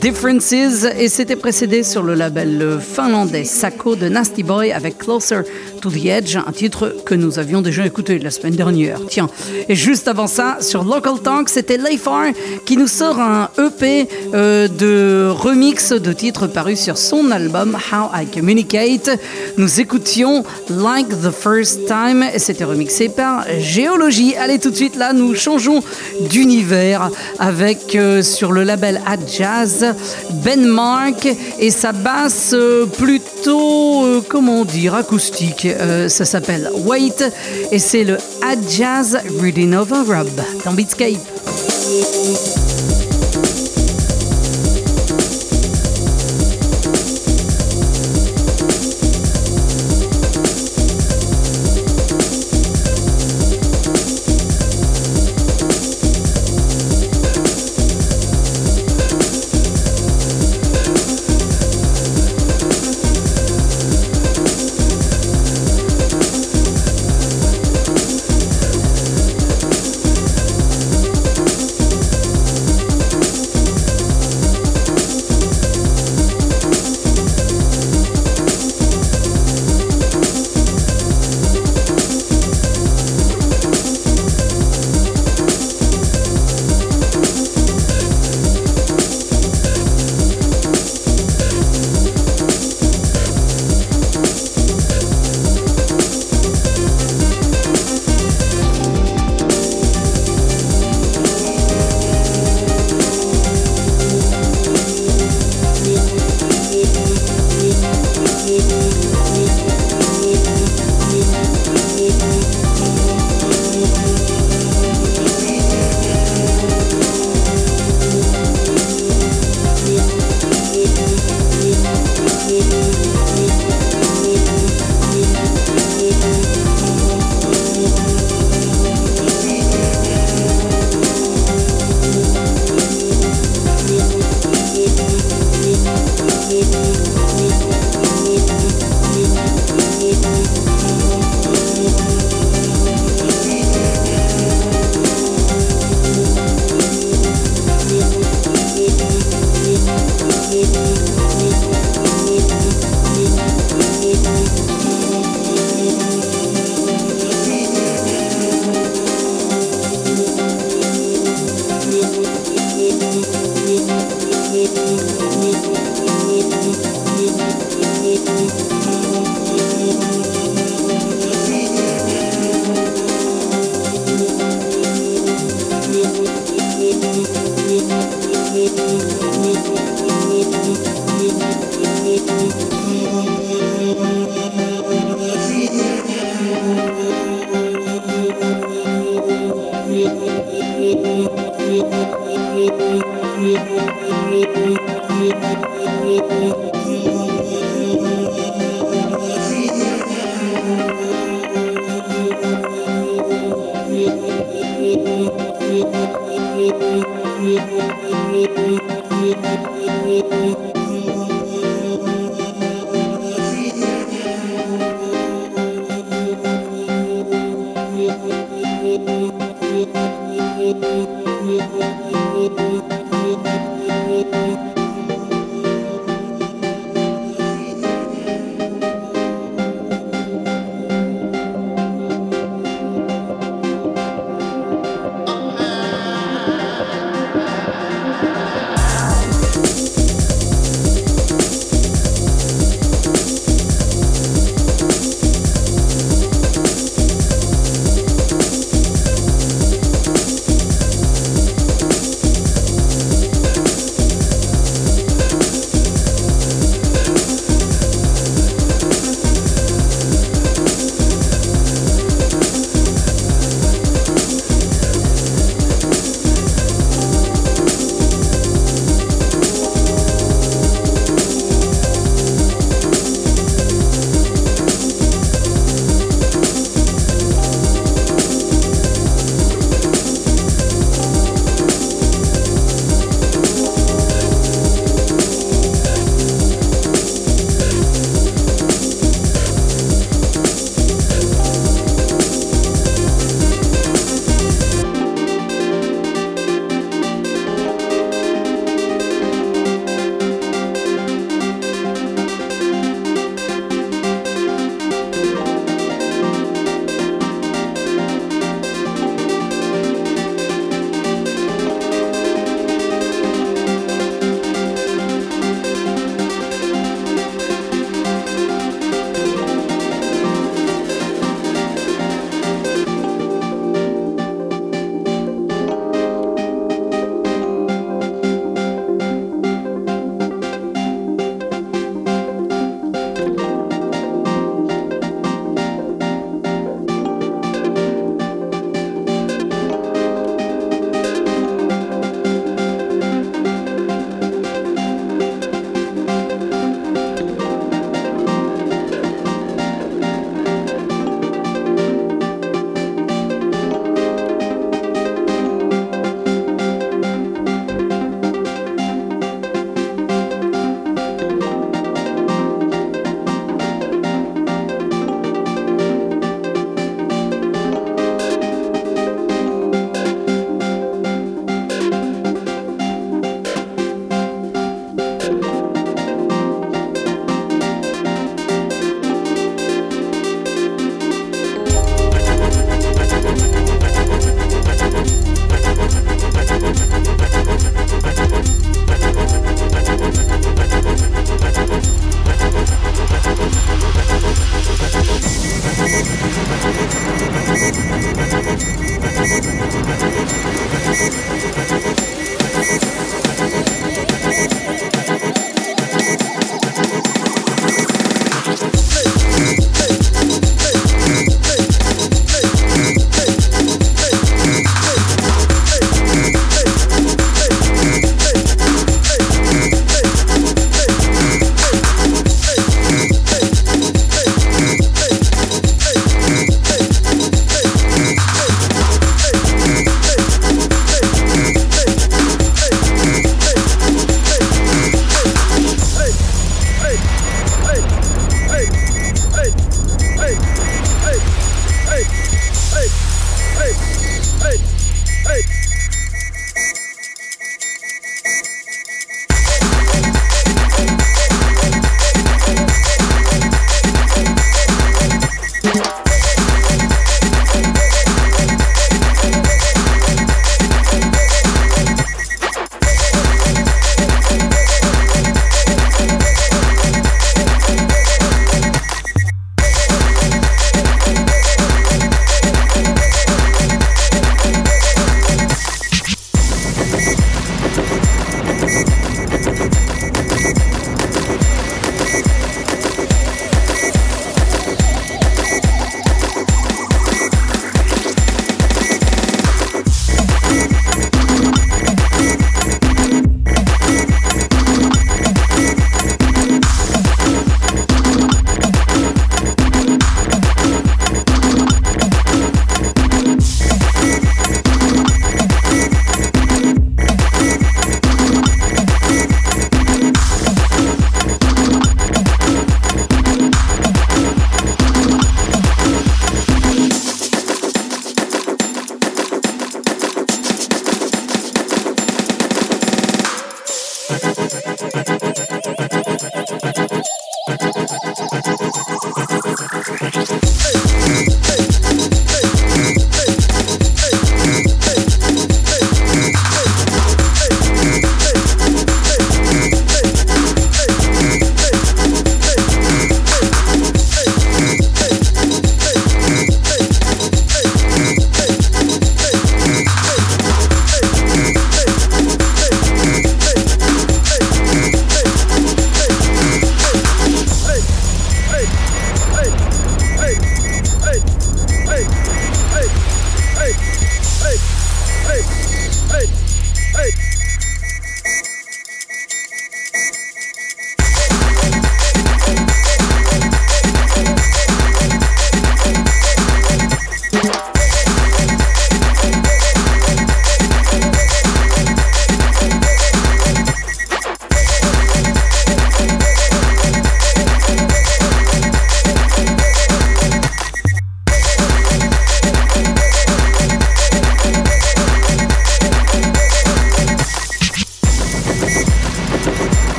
Differences 0.00 0.54
et 0.54 1.08
c'était 1.08 1.36
précédé 1.36 1.82
sur 1.82 2.02
le 2.02 2.14
label 2.14 2.78
finlandais 2.80 3.44
Sako 3.44 3.96
de 3.96 4.08
Nasty 4.08 4.42
Boy 4.42 4.72
avec 4.72 4.96
Closer 4.96 5.42
to 5.82 5.90
the 5.90 6.06
Edge, 6.06 6.36
un 6.36 6.52
titre 6.52 6.96
que 7.04 7.14
nous 7.14 7.38
avions 7.38 7.60
déjà 7.60 7.84
écouté 7.84 8.18
la 8.18 8.30
semaine 8.30 8.56
dernière. 8.56 9.00
Tiens, 9.10 9.28
et 9.68 9.74
juste 9.74 10.08
avant 10.08 10.28
ça, 10.28 10.56
sur 10.62 10.82
Local 10.82 11.20
Tank, 11.22 11.50
c'était 11.50 11.76
Layfar 11.76 12.28
qui 12.64 12.78
nous 12.78 12.86
sort 12.86 13.20
un 13.20 13.50
EP 13.58 14.08
euh, 14.34 14.68
de 14.68 15.28
remix 15.30 15.92
de 15.92 16.12
titres 16.12 16.46
paru 16.46 16.76
sur 16.76 16.98
son 16.98 17.30
album 17.30 17.76
How 17.92 18.10
I 18.14 18.26
Communicate. 18.26 19.10
Nous 19.56 19.80
écoutions 19.80 20.44
Like 20.68 21.08
the 21.08 21.30
First 21.30 21.86
Time 21.86 22.24
et 22.34 22.38
c'était 22.38 22.64
remixé 22.64 23.08
par 23.08 23.44
Géologie. 23.60 24.34
Allez 24.36 24.58
tout 24.58 24.70
de 24.70 24.76
suite 24.76 24.96
là, 24.96 25.12
nous 25.12 25.34
changeons 25.34 25.82
d'univers 26.28 27.10
avec 27.38 27.94
euh, 27.94 28.22
sur 28.22 28.50
le 28.50 28.64
label 28.64 29.00
Ad 29.06 29.20
Jazz 29.28 29.94
Ben 30.44 30.64
Mark 30.66 31.28
et 31.60 31.70
sa 31.70 31.92
basse 31.92 32.50
euh, 32.54 32.86
plutôt 32.86 34.22
comment 34.28 34.64
dire 34.64 34.94
acoustique. 34.94 35.68
ça 36.08 36.24
s'appelle 36.24 36.70
Wait 36.86 37.32
et 37.70 37.78
c'est 37.78 38.04
le 38.04 38.16
Ad 38.42 38.58
Jazz 38.68 39.18
Reading 39.40 39.74
Over 39.74 40.02
Rub 40.06 40.28
dans 40.64 40.72
Beatscape. 40.72 41.18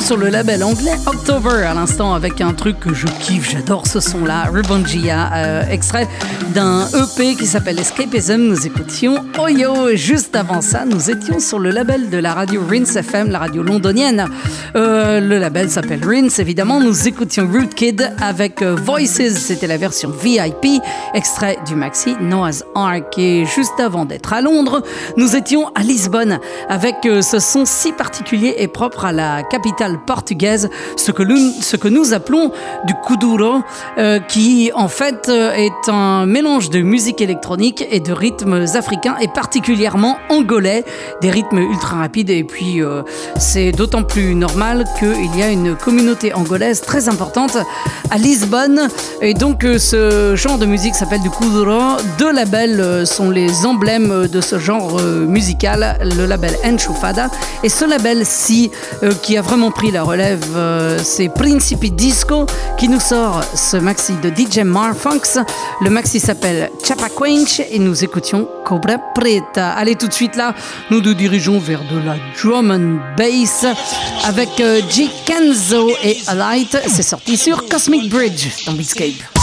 Sur 0.00 0.16
le 0.16 0.28
label 0.28 0.62
anglais 0.62 0.96
October 1.06 1.64
à 1.64 1.74
l'instant 1.74 2.12
avec 2.12 2.40
un 2.40 2.52
truc 2.52 2.78
que 2.78 2.92
je 2.92 3.06
kiffe, 3.06 3.50
j'adore 3.50 3.86
ce 3.86 3.98
son-là, 3.98 4.44
Ribongia, 4.52 5.30
euh, 5.32 5.62
extrait 5.70 6.06
d'un 6.54 6.86
EP 6.88 7.34
qui 7.34 7.46
s'appelle 7.46 7.78
Escapism. 7.78 8.36
Nous 8.36 8.66
écoutions 8.66 9.24
Oyo 9.38 9.96
juste 9.96 10.36
avant 10.36 10.60
ça, 10.60 10.84
nous 10.84 11.10
étions 11.10 11.40
sur 11.40 11.58
le 11.58 11.70
label 11.70 12.10
de 12.10 12.18
la 12.18 12.34
radio 12.34 12.62
Rinse 12.68 12.94
FM, 12.94 13.30
la 13.30 13.38
radio 13.38 13.62
londonienne. 13.62 14.26
Euh, 14.76 15.18
le 15.20 15.38
label 15.38 15.70
s'appelle 15.70 16.04
Rinse, 16.04 16.38
évidemment. 16.38 16.80
Nous 16.80 17.08
écoutions 17.08 17.48
Rootkid 17.50 18.12
avec 18.20 18.62
euh, 18.62 18.76
Voices, 18.76 19.34
c'était 19.34 19.66
la 19.66 19.78
version 19.78 20.10
VIP, 20.10 20.82
extrait 21.14 21.58
du 21.66 21.74
maxi 21.74 22.16
Noah's 22.20 22.64
Ark. 22.74 23.16
Et 23.18 23.46
juste 23.46 23.80
avant 23.80 24.04
d'être 24.04 24.32
à 24.32 24.42
Londres, 24.42 24.82
nous 25.16 25.36
étions 25.36 25.70
à 25.74 25.80
Lisbonne 25.80 26.38
avec 26.68 26.96
ce 27.02 27.38
son 27.38 27.64
si 27.64 27.92
particulier 27.92 28.56
et 28.58 28.68
propre 28.68 29.06
à 29.06 29.12
la 29.12 29.42
capitale 29.42 29.69
portugaise, 30.06 30.70
ce 30.96 31.12
que, 31.12 31.88
nous, 31.88 32.14
appelons 32.14 32.52
du 32.84 32.94
kuduro, 33.06 33.62
euh, 33.98 34.18
qui 34.20 34.70
en 34.74 34.88
fait 34.88 35.28
euh, 35.28 35.52
est 35.52 35.88
un 35.88 36.26
mélange 36.26 36.70
de 36.70 36.80
musique 36.80 37.20
électronique 37.20 37.86
et 37.90 38.00
de 38.00 38.12
rythmes 38.12 38.64
africains 38.74 39.16
et 39.20 39.28
particulièrement 39.28 40.16
angolais, 40.28 40.84
des 41.20 41.30
rythmes 41.30 41.58
ultra 41.58 41.98
rapides. 41.98 42.30
Et 42.30 42.44
puis 42.44 42.82
euh, 42.82 43.02
c'est 43.38 43.72
d'autant 43.72 44.02
plus 44.02 44.34
normal 44.34 44.84
qu'il 44.98 45.36
y 45.36 45.42
a 45.42 45.48
une 45.48 45.76
communauté 45.76 46.32
angolaise 46.32 46.80
très 46.80 47.08
importante 47.08 47.56
à 48.10 48.18
Lisbonne. 48.18 48.88
Et 49.20 49.34
donc 49.34 49.62
ce 49.62 50.34
genre 50.36 50.58
de 50.58 50.66
musique 50.66 50.94
s'appelle 50.94 51.22
du 51.22 51.30
kuduro. 51.30 51.96
Deux 52.18 52.32
labels 52.32 53.06
sont 53.06 53.30
les 53.30 53.66
emblèmes 53.66 54.26
de 54.28 54.40
ce 54.40 54.58
genre 54.58 55.00
musical, 55.02 55.98
le 56.16 56.26
label 56.26 56.54
Enchufada 56.64 57.30
et 57.62 57.68
ce 57.68 57.84
label-ci 57.84 58.70
qui 59.22 59.36
a 59.36 59.42
vraiment 59.42 59.59
pris 59.68 59.90
la 59.90 60.02
relève, 60.02 60.42
euh, 60.56 60.98
c'est 61.04 61.28
Principi 61.28 61.90
Disco 61.90 62.46
qui 62.78 62.88
nous 62.88 62.98
sort 62.98 63.42
ce 63.54 63.76
maxi 63.76 64.14
de 64.14 64.30
DJ 64.30 64.60
Marfunks. 64.60 65.38
Le 65.82 65.90
maxi 65.90 66.18
s'appelle 66.18 66.70
Chapa 66.82 67.10
Quench 67.10 67.60
et 67.70 67.78
nous 67.78 68.02
écoutions 68.02 68.48
Cobra 68.64 68.96
Preta. 69.14 69.72
Allez 69.72 69.96
tout 69.96 70.08
de 70.08 70.14
suite 70.14 70.36
là, 70.36 70.54
nous 70.90 71.02
nous 71.02 71.12
dirigeons 71.12 71.58
vers 71.58 71.82
de 71.82 71.98
la 71.98 72.16
drum 72.40 72.70
and 72.70 73.16
bass 73.18 73.66
avec 74.24 74.48
euh, 74.60 74.80
G. 74.88 75.10
Kenzo 75.26 75.90
et 76.02 76.16
Alight. 76.28 76.78
C'est 76.88 77.02
sorti 77.02 77.36
sur 77.36 77.68
Cosmic 77.68 78.08
Bridge 78.08 78.64
dans 78.66 78.72
Beatscape. 78.72 79.39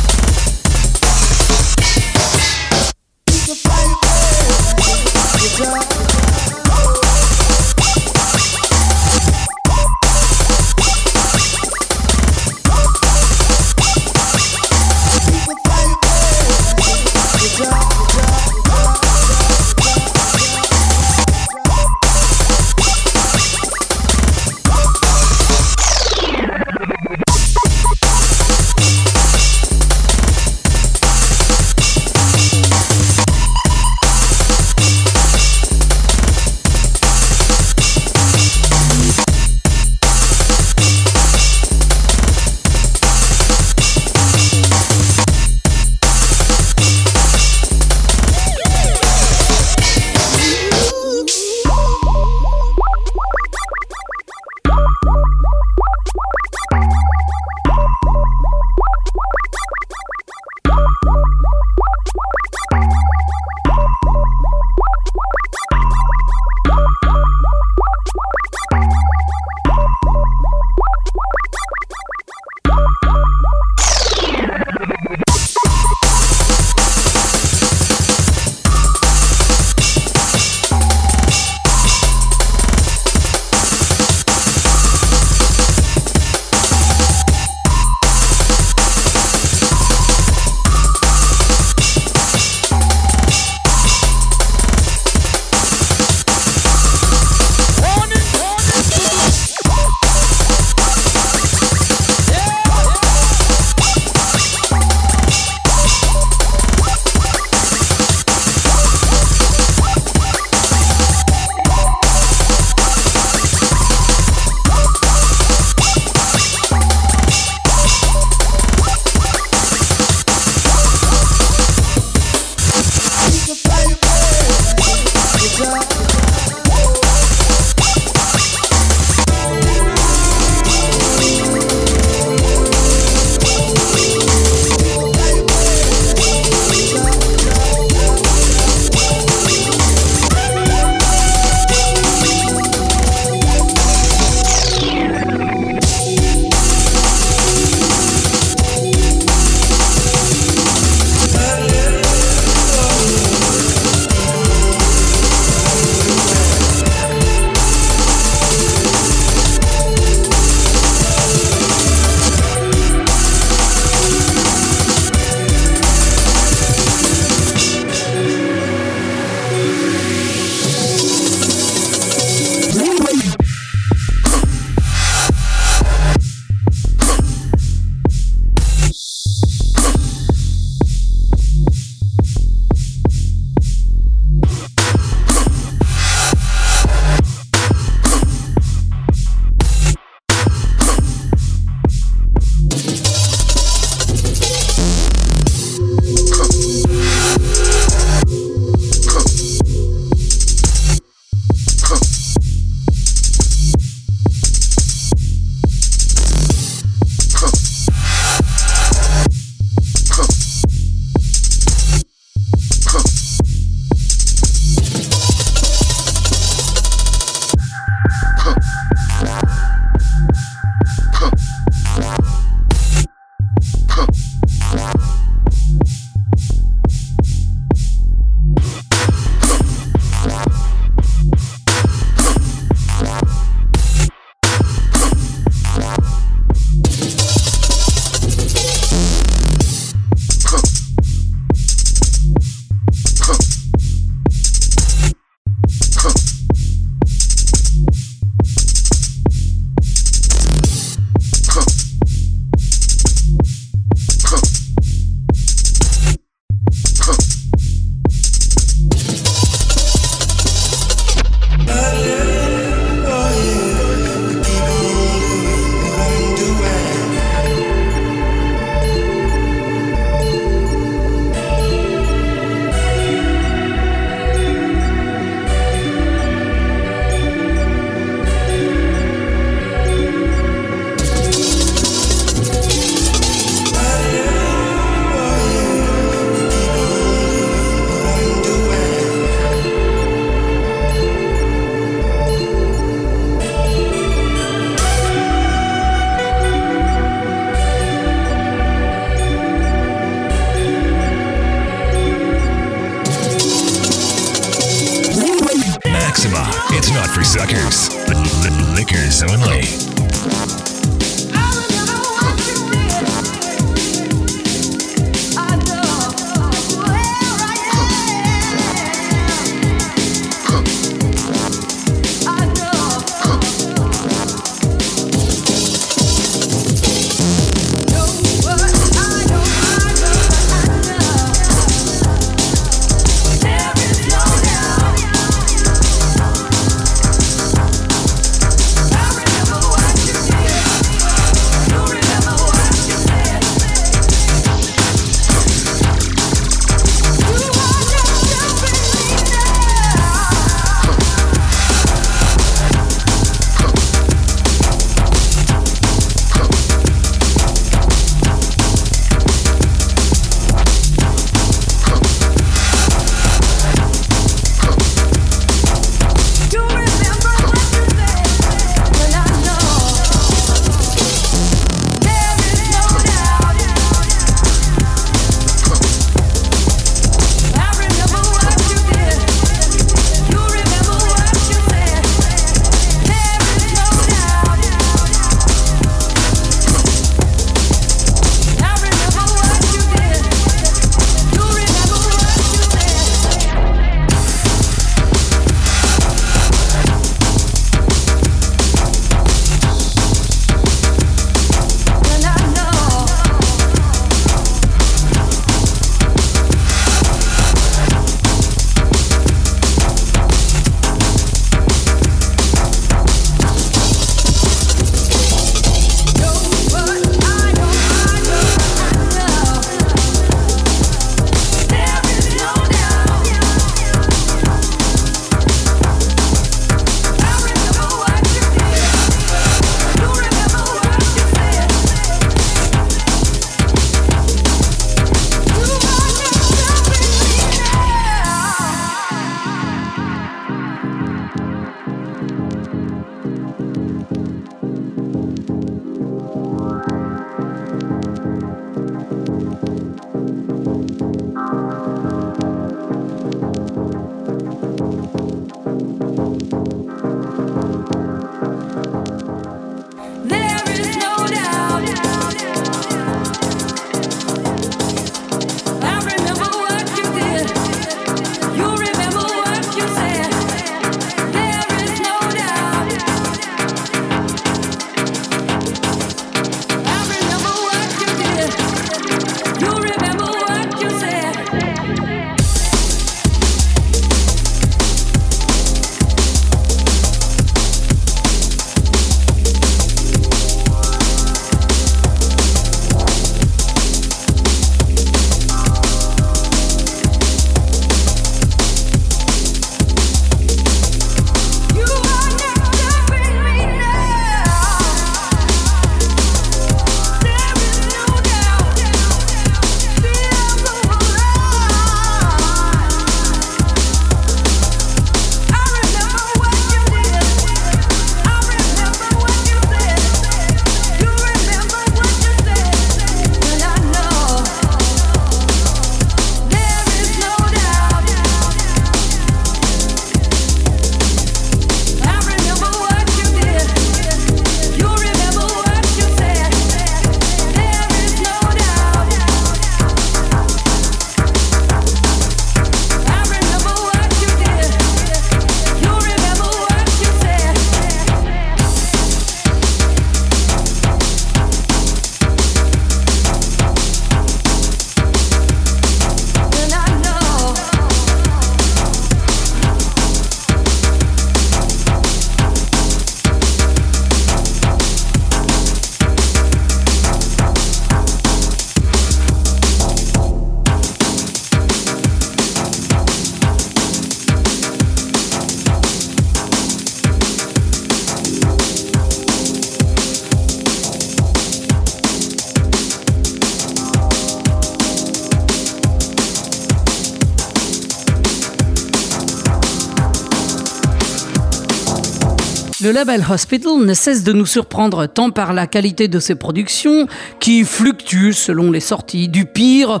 Label 592.92 593.24
Hospital 593.28 593.78
ne 593.84 593.94
cesse 593.94 594.22
de 594.22 594.32
nous 594.32 594.46
surprendre 594.46 595.06
tant 595.06 595.30
par 595.30 595.52
la 595.52 595.66
qualité 595.66 596.08
de 596.08 596.18
ses 596.18 596.34
productions, 596.34 597.06
qui 597.40 597.64
fluctuent 597.64 598.32
selon 598.32 598.70
les 598.70 598.80
sorties, 598.80 599.28
du 599.28 599.46
pire 599.46 600.00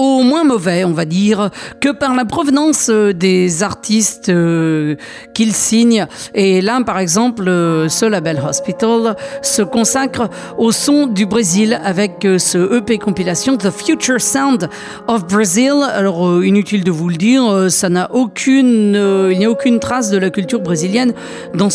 au 0.00 0.22
moins 0.22 0.44
mauvais, 0.44 0.84
on 0.84 0.92
va 0.92 1.04
dire, 1.04 1.50
que 1.80 1.90
par 1.90 2.14
la 2.14 2.24
provenance 2.24 2.88
euh, 2.88 3.12
des 3.12 3.62
artistes 3.62 4.30
euh, 4.30 4.96
qu'il 5.34 5.52
signe. 5.52 6.06
Et 6.34 6.62
là, 6.62 6.80
par 6.84 6.98
exemple, 6.98 7.46
euh, 7.46 7.88
ce 7.90 8.06
label 8.06 8.40
Hospital 8.42 9.14
se 9.42 9.60
consacre 9.60 10.30
au 10.56 10.72
son 10.72 11.06
du 11.06 11.26
Brésil 11.26 11.78
avec 11.84 12.26
ce 12.38 12.78
EP 12.78 12.96
compilation 12.96 13.58
The 13.58 13.70
Future 13.70 14.20
Sound 14.20 14.70
of 15.06 15.26
Brazil. 15.26 15.74
Alors, 15.92 16.42
inutile 16.42 16.82
de 16.82 16.90
vous 16.90 17.10
le 17.10 17.16
dire, 17.16 17.42
il 17.82 19.38
n'y 19.38 19.44
a 19.44 19.50
aucune 19.50 19.80
trace 19.80 20.10
de 20.10 20.16
la 20.16 20.30
culture 20.30 20.60
brésilienne 20.60 21.12
dans 21.54 21.68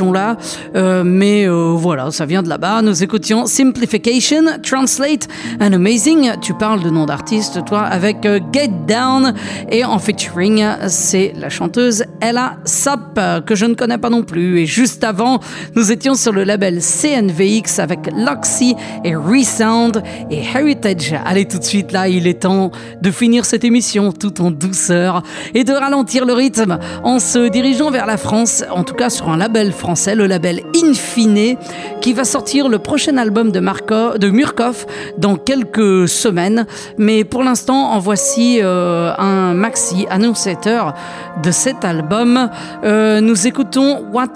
ces 0.00 0.36
productions-là. 0.70 1.04
mais 1.04 1.46
voilà, 1.48 2.10
ça 2.10 2.26
vient 2.26 2.42
de 2.42 2.48
là-bas. 2.48 2.82
Nous 2.82 3.02
écoutions 3.02 3.46
Simplification, 3.46 4.44
Translate 4.62 5.28
and 5.60 5.72
Amazing. 5.72 6.32
Tu 6.40 6.54
parles 6.54 6.82
de 6.82 6.90
nom 6.90 7.06
d'artiste 7.06 7.64
toi 7.64 7.82
avec 7.82 8.24
euh, 8.24 8.40
Get 8.52 8.70
Down 8.86 9.34
et 9.70 9.84
en 9.84 9.98
featuring 9.98 10.64
c'est 10.88 11.32
la 11.36 11.48
chanteuse 11.48 12.04
Ella 12.20 12.56
Sap 12.64 13.18
que 13.44 13.54
je 13.54 13.66
ne 13.66 13.74
connais 13.74 13.98
pas 13.98 14.10
non 14.10 14.22
plus 14.22 14.60
et 14.60 14.66
juste 14.66 15.04
avant 15.04 15.40
nous 15.76 15.92
étions 15.92 16.14
sur 16.14 16.32
le 16.32 16.44
label 16.44 16.80
CNVX 16.80 17.78
avec 17.78 18.00
Loxy 18.14 18.74
et 19.04 19.14
Resound 19.14 20.02
et 20.30 20.42
Heritage. 20.42 21.14
Allez 21.24 21.46
tout 21.46 21.58
de 21.58 21.64
suite 21.64 21.92
là 21.92 22.08
il 22.08 22.26
est 22.26 22.42
temps 22.42 22.70
de 23.00 23.10
finir 23.10 23.44
cette 23.44 23.64
émission 23.64 24.12
tout 24.12 24.40
en 24.40 24.50
douceur 24.50 25.22
et 25.54 25.64
de 25.64 25.72
ralentir 25.72 26.24
le 26.24 26.32
rythme 26.32 26.78
en 27.02 27.18
se 27.18 27.48
dirigeant 27.48 27.90
vers 27.90 28.06
la 28.06 28.16
France 28.16 28.64
en 28.70 28.84
tout 28.84 28.94
cas 28.94 29.10
sur 29.10 29.28
un 29.28 29.36
label 29.36 29.72
français 29.72 29.89
le 30.14 30.26
label 30.26 30.62
Infine 30.76 31.56
qui 32.00 32.12
va 32.12 32.24
sortir 32.24 32.68
le 32.68 32.78
prochain 32.78 33.16
album 33.16 33.50
de, 33.50 33.60
Marco, 33.60 34.18
de 34.18 34.28
Murkoff 34.28 34.86
dans 35.18 35.36
quelques 35.36 36.08
semaines 36.08 36.66
mais 36.98 37.24
pour 37.24 37.42
l'instant, 37.42 37.92
en 37.92 37.98
voici 37.98 38.58
euh, 38.62 39.12
un 39.18 39.54
maxi 39.54 40.06
annonciateur 40.10 40.94
de 41.42 41.50
cet 41.50 41.84
album. 41.84 42.50
Euh, 42.84 43.20
nous 43.20 43.46
écoutons 43.46 44.04
What 44.12 44.34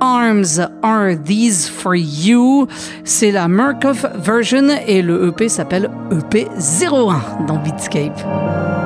Arms 0.00 0.68
Are 0.82 1.10
These 1.24 1.68
For 1.68 1.94
You? 1.94 2.66
C'est 3.04 3.30
la 3.30 3.48
Murkoff 3.48 4.04
version 4.14 4.68
et 4.86 5.02
le 5.02 5.28
EP 5.28 5.48
s'appelle 5.48 5.90
EP01 6.10 7.46
dans 7.46 7.56
Beatscape. 7.56 8.81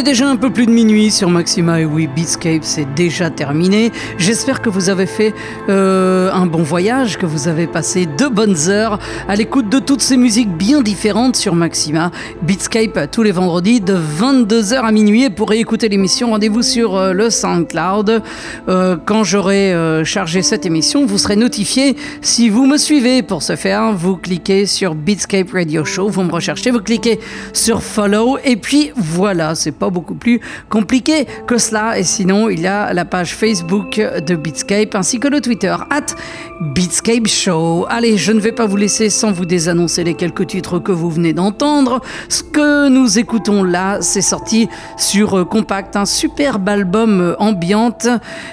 Est 0.00 0.02
déjà 0.02 0.30
un 0.30 0.36
peu 0.36 0.48
plus 0.48 0.64
de 0.64 0.70
minuit 0.70 1.10
sur 1.10 1.28
Maxima 1.28 1.80
et 1.80 1.84
oui, 1.84 2.06
Beatscape 2.06 2.62
c'est 2.62 2.94
déjà 2.94 3.28
terminé. 3.28 3.92
J'espère 4.16 4.62
que 4.62 4.70
vous 4.70 4.88
avez 4.88 5.04
fait 5.04 5.34
euh, 5.68 6.32
un 6.32 6.46
bon 6.46 6.62
voyage, 6.62 7.18
que 7.18 7.26
vous 7.26 7.48
avez 7.48 7.66
passé 7.66 8.06
de 8.06 8.26
bonnes 8.26 8.56
heures 8.68 8.98
à 9.28 9.36
l'écoute 9.36 9.68
de 9.68 9.78
toutes 9.78 10.00
ces 10.00 10.16
musiques 10.16 10.48
bien 10.56 10.80
différentes 10.80 11.36
sur 11.36 11.54
Maxima. 11.54 12.12
Beatscape 12.40 13.10
tous 13.10 13.22
les 13.22 13.30
vendredis 13.30 13.82
de 13.82 13.94
22h 13.94 14.80
à 14.80 14.90
minuit 14.90 15.24
et 15.24 15.30
pour 15.30 15.50
réécouter 15.50 15.90
l'émission, 15.90 16.30
rendez-vous 16.30 16.62
sur 16.62 16.96
euh, 16.96 17.12
le 17.12 17.28
SoundCloud. 17.28 18.22
Euh, 18.70 18.96
quand 19.04 19.22
j'aurai 19.22 19.74
euh, 19.74 20.02
chargé 20.02 20.40
cette 20.40 20.64
émission, 20.64 21.04
vous 21.04 21.18
serez 21.18 21.36
notifié 21.36 21.94
si 22.22 22.48
vous 22.48 22.64
me 22.64 22.78
suivez. 22.78 23.22
Pour 23.22 23.42
ce 23.42 23.54
faire, 23.54 23.92
vous 23.92 24.16
cliquez 24.16 24.64
sur 24.64 24.94
Beatscape 24.94 25.50
Radio 25.52 25.84
Show, 25.84 26.08
vous 26.08 26.22
me 26.22 26.32
recherchez, 26.32 26.70
vous 26.70 26.80
cliquez 26.80 27.20
sur 27.52 27.82
Follow 27.82 28.38
et 28.44 28.56
puis 28.56 28.92
voilà, 28.96 29.54
c'est 29.54 29.72
pas 29.72 29.89
beaucoup 29.90 30.14
plus 30.14 30.40
compliqué 30.68 31.26
que 31.46 31.58
cela. 31.58 31.98
Et 31.98 32.04
sinon, 32.04 32.48
il 32.48 32.60
y 32.60 32.66
a 32.66 32.92
la 32.92 33.04
page 33.04 33.34
Facebook 33.34 34.00
de 34.00 34.36
Beatscape 34.36 34.94
ainsi 34.94 35.20
que 35.20 35.28
le 35.28 35.40
Twitter 35.40 35.74
at 35.90 36.14
Beatscape 36.60 37.26
Show. 37.26 37.86
Allez, 37.88 38.16
je 38.16 38.32
ne 38.32 38.40
vais 38.40 38.52
pas 38.52 38.66
vous 38.66 38.76
laisser 38.76 39.10
sans 39.10 39.32
vous 39.32 39.46
désannoncer 39.46 40.04
les 40.04 40.14
quelques 40.14 40.46
titres 40.46 40.78
que 40.78 40.92
vous 40.92 41.10
venez 41.10 41.32
d'entendre. 41.32 42.00
Ce 42.28 42.42
que 42.42 42.88
nous 42.88 43.18
écoutons 43.18 43.62
là, 43.62 43.98
c'est 44.00 44.20
sorti 44.20 44.68
sur 44.96 45.48
Compact, 45.48 45.96
un 45.96 46.06
superbe 46.06 46.68
album 46.68 47.34
ambiante 47.38 48.08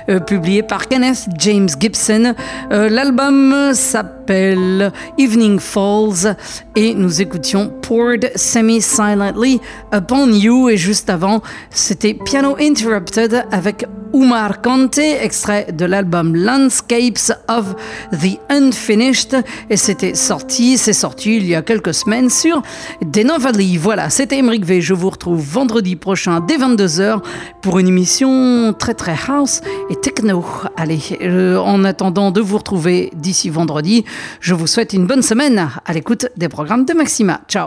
euh, 0.09 0.19
publié 0.19 0.63
par 0.63 0.87
Kenneth 0.87 1.27
James 1.37 1.69
Gibson. 1.79 2.33
Euh, 2.71 2.89
L'album 2.89 3.73
s'appelle 3.73 4.16
Evening 4.29 5.59
Falls 5.59 6.35
et 6.75 6.93
nous 6.93 7.21
écoutions 7.21 7.71
Poured 7.81 8.29
Semi-Silently 8.35 9.61
Upon 9.93 10.31
You 10.31 10.69
et 10.69 10.77
juste 10.77 11.09
avant, 11.09 11.41
c'était 11.69 12.13
Piano 12.13 12.55
Interrupted 12.59 13.45
avec 13.51 13.85
Umar 14.13 14.61
Kante, 14.61 14.97
extrait 14.97 15.67
de 15.71 15.85
l'album 15.85 16.35
Landscapes 16.35 17.31
of 17.47 17.75
the 18.11 18.39
Unfinished 18.49 19.35
et 19.69 19.77
c'était 19.77 20.15
sorti, 20.15 20.77
c'est 20.77 20.93
sorti 20.93 21.37
il 21.37 21.45
y 21.45 21.55
a 21.55 21.61
quelques 21.61 21.93
semaines 21.93 22.29
sur 22.29 22.61
Denovali. 23.01 23.77
Voilà, 23.77 24.09
c'était 24.09 24.37
Emric 24.37 24.65
V. 24.65 24.81
Je 24.81 24.93
vous 24.93 25.09
retrouve 25.09 25.39
vendredi 25.39 25.95
prochain 25.95 26.39
dès 26.39 26.57
22h 26.57 27.21
pour 27.61 27.79
une 27.79 27.87
émission 27.87 28.73
très 28.77 28.93
très 28.93 29.15
house 29.27 29.61
et 29.89 29.95
techno. 29.95 30.43
Allez, 30.77 31.01
euh, 31.21 31.57
en 31.57 31.83
attendant 31.83 32.31
de 32.31 32.41
vous 32.41 32.57
retrouver 32.57 33.11
d'ici 33.15 33.49
vendredi, 33.49 34.05
je 34.39 34.53
vous 34.53 34.67
souhaite 34.67 34.93
une 34.93 35.07
bonne 35.07 35.21
semaine 35.21 35.69
à 35.85 35.93
l'écoute 35.93 36.27
des 36.37 36.49
programmes 36.49 36.85
de 36.85 36.93
Maxima. 36.93 37.41
Ciao 37.47 37.65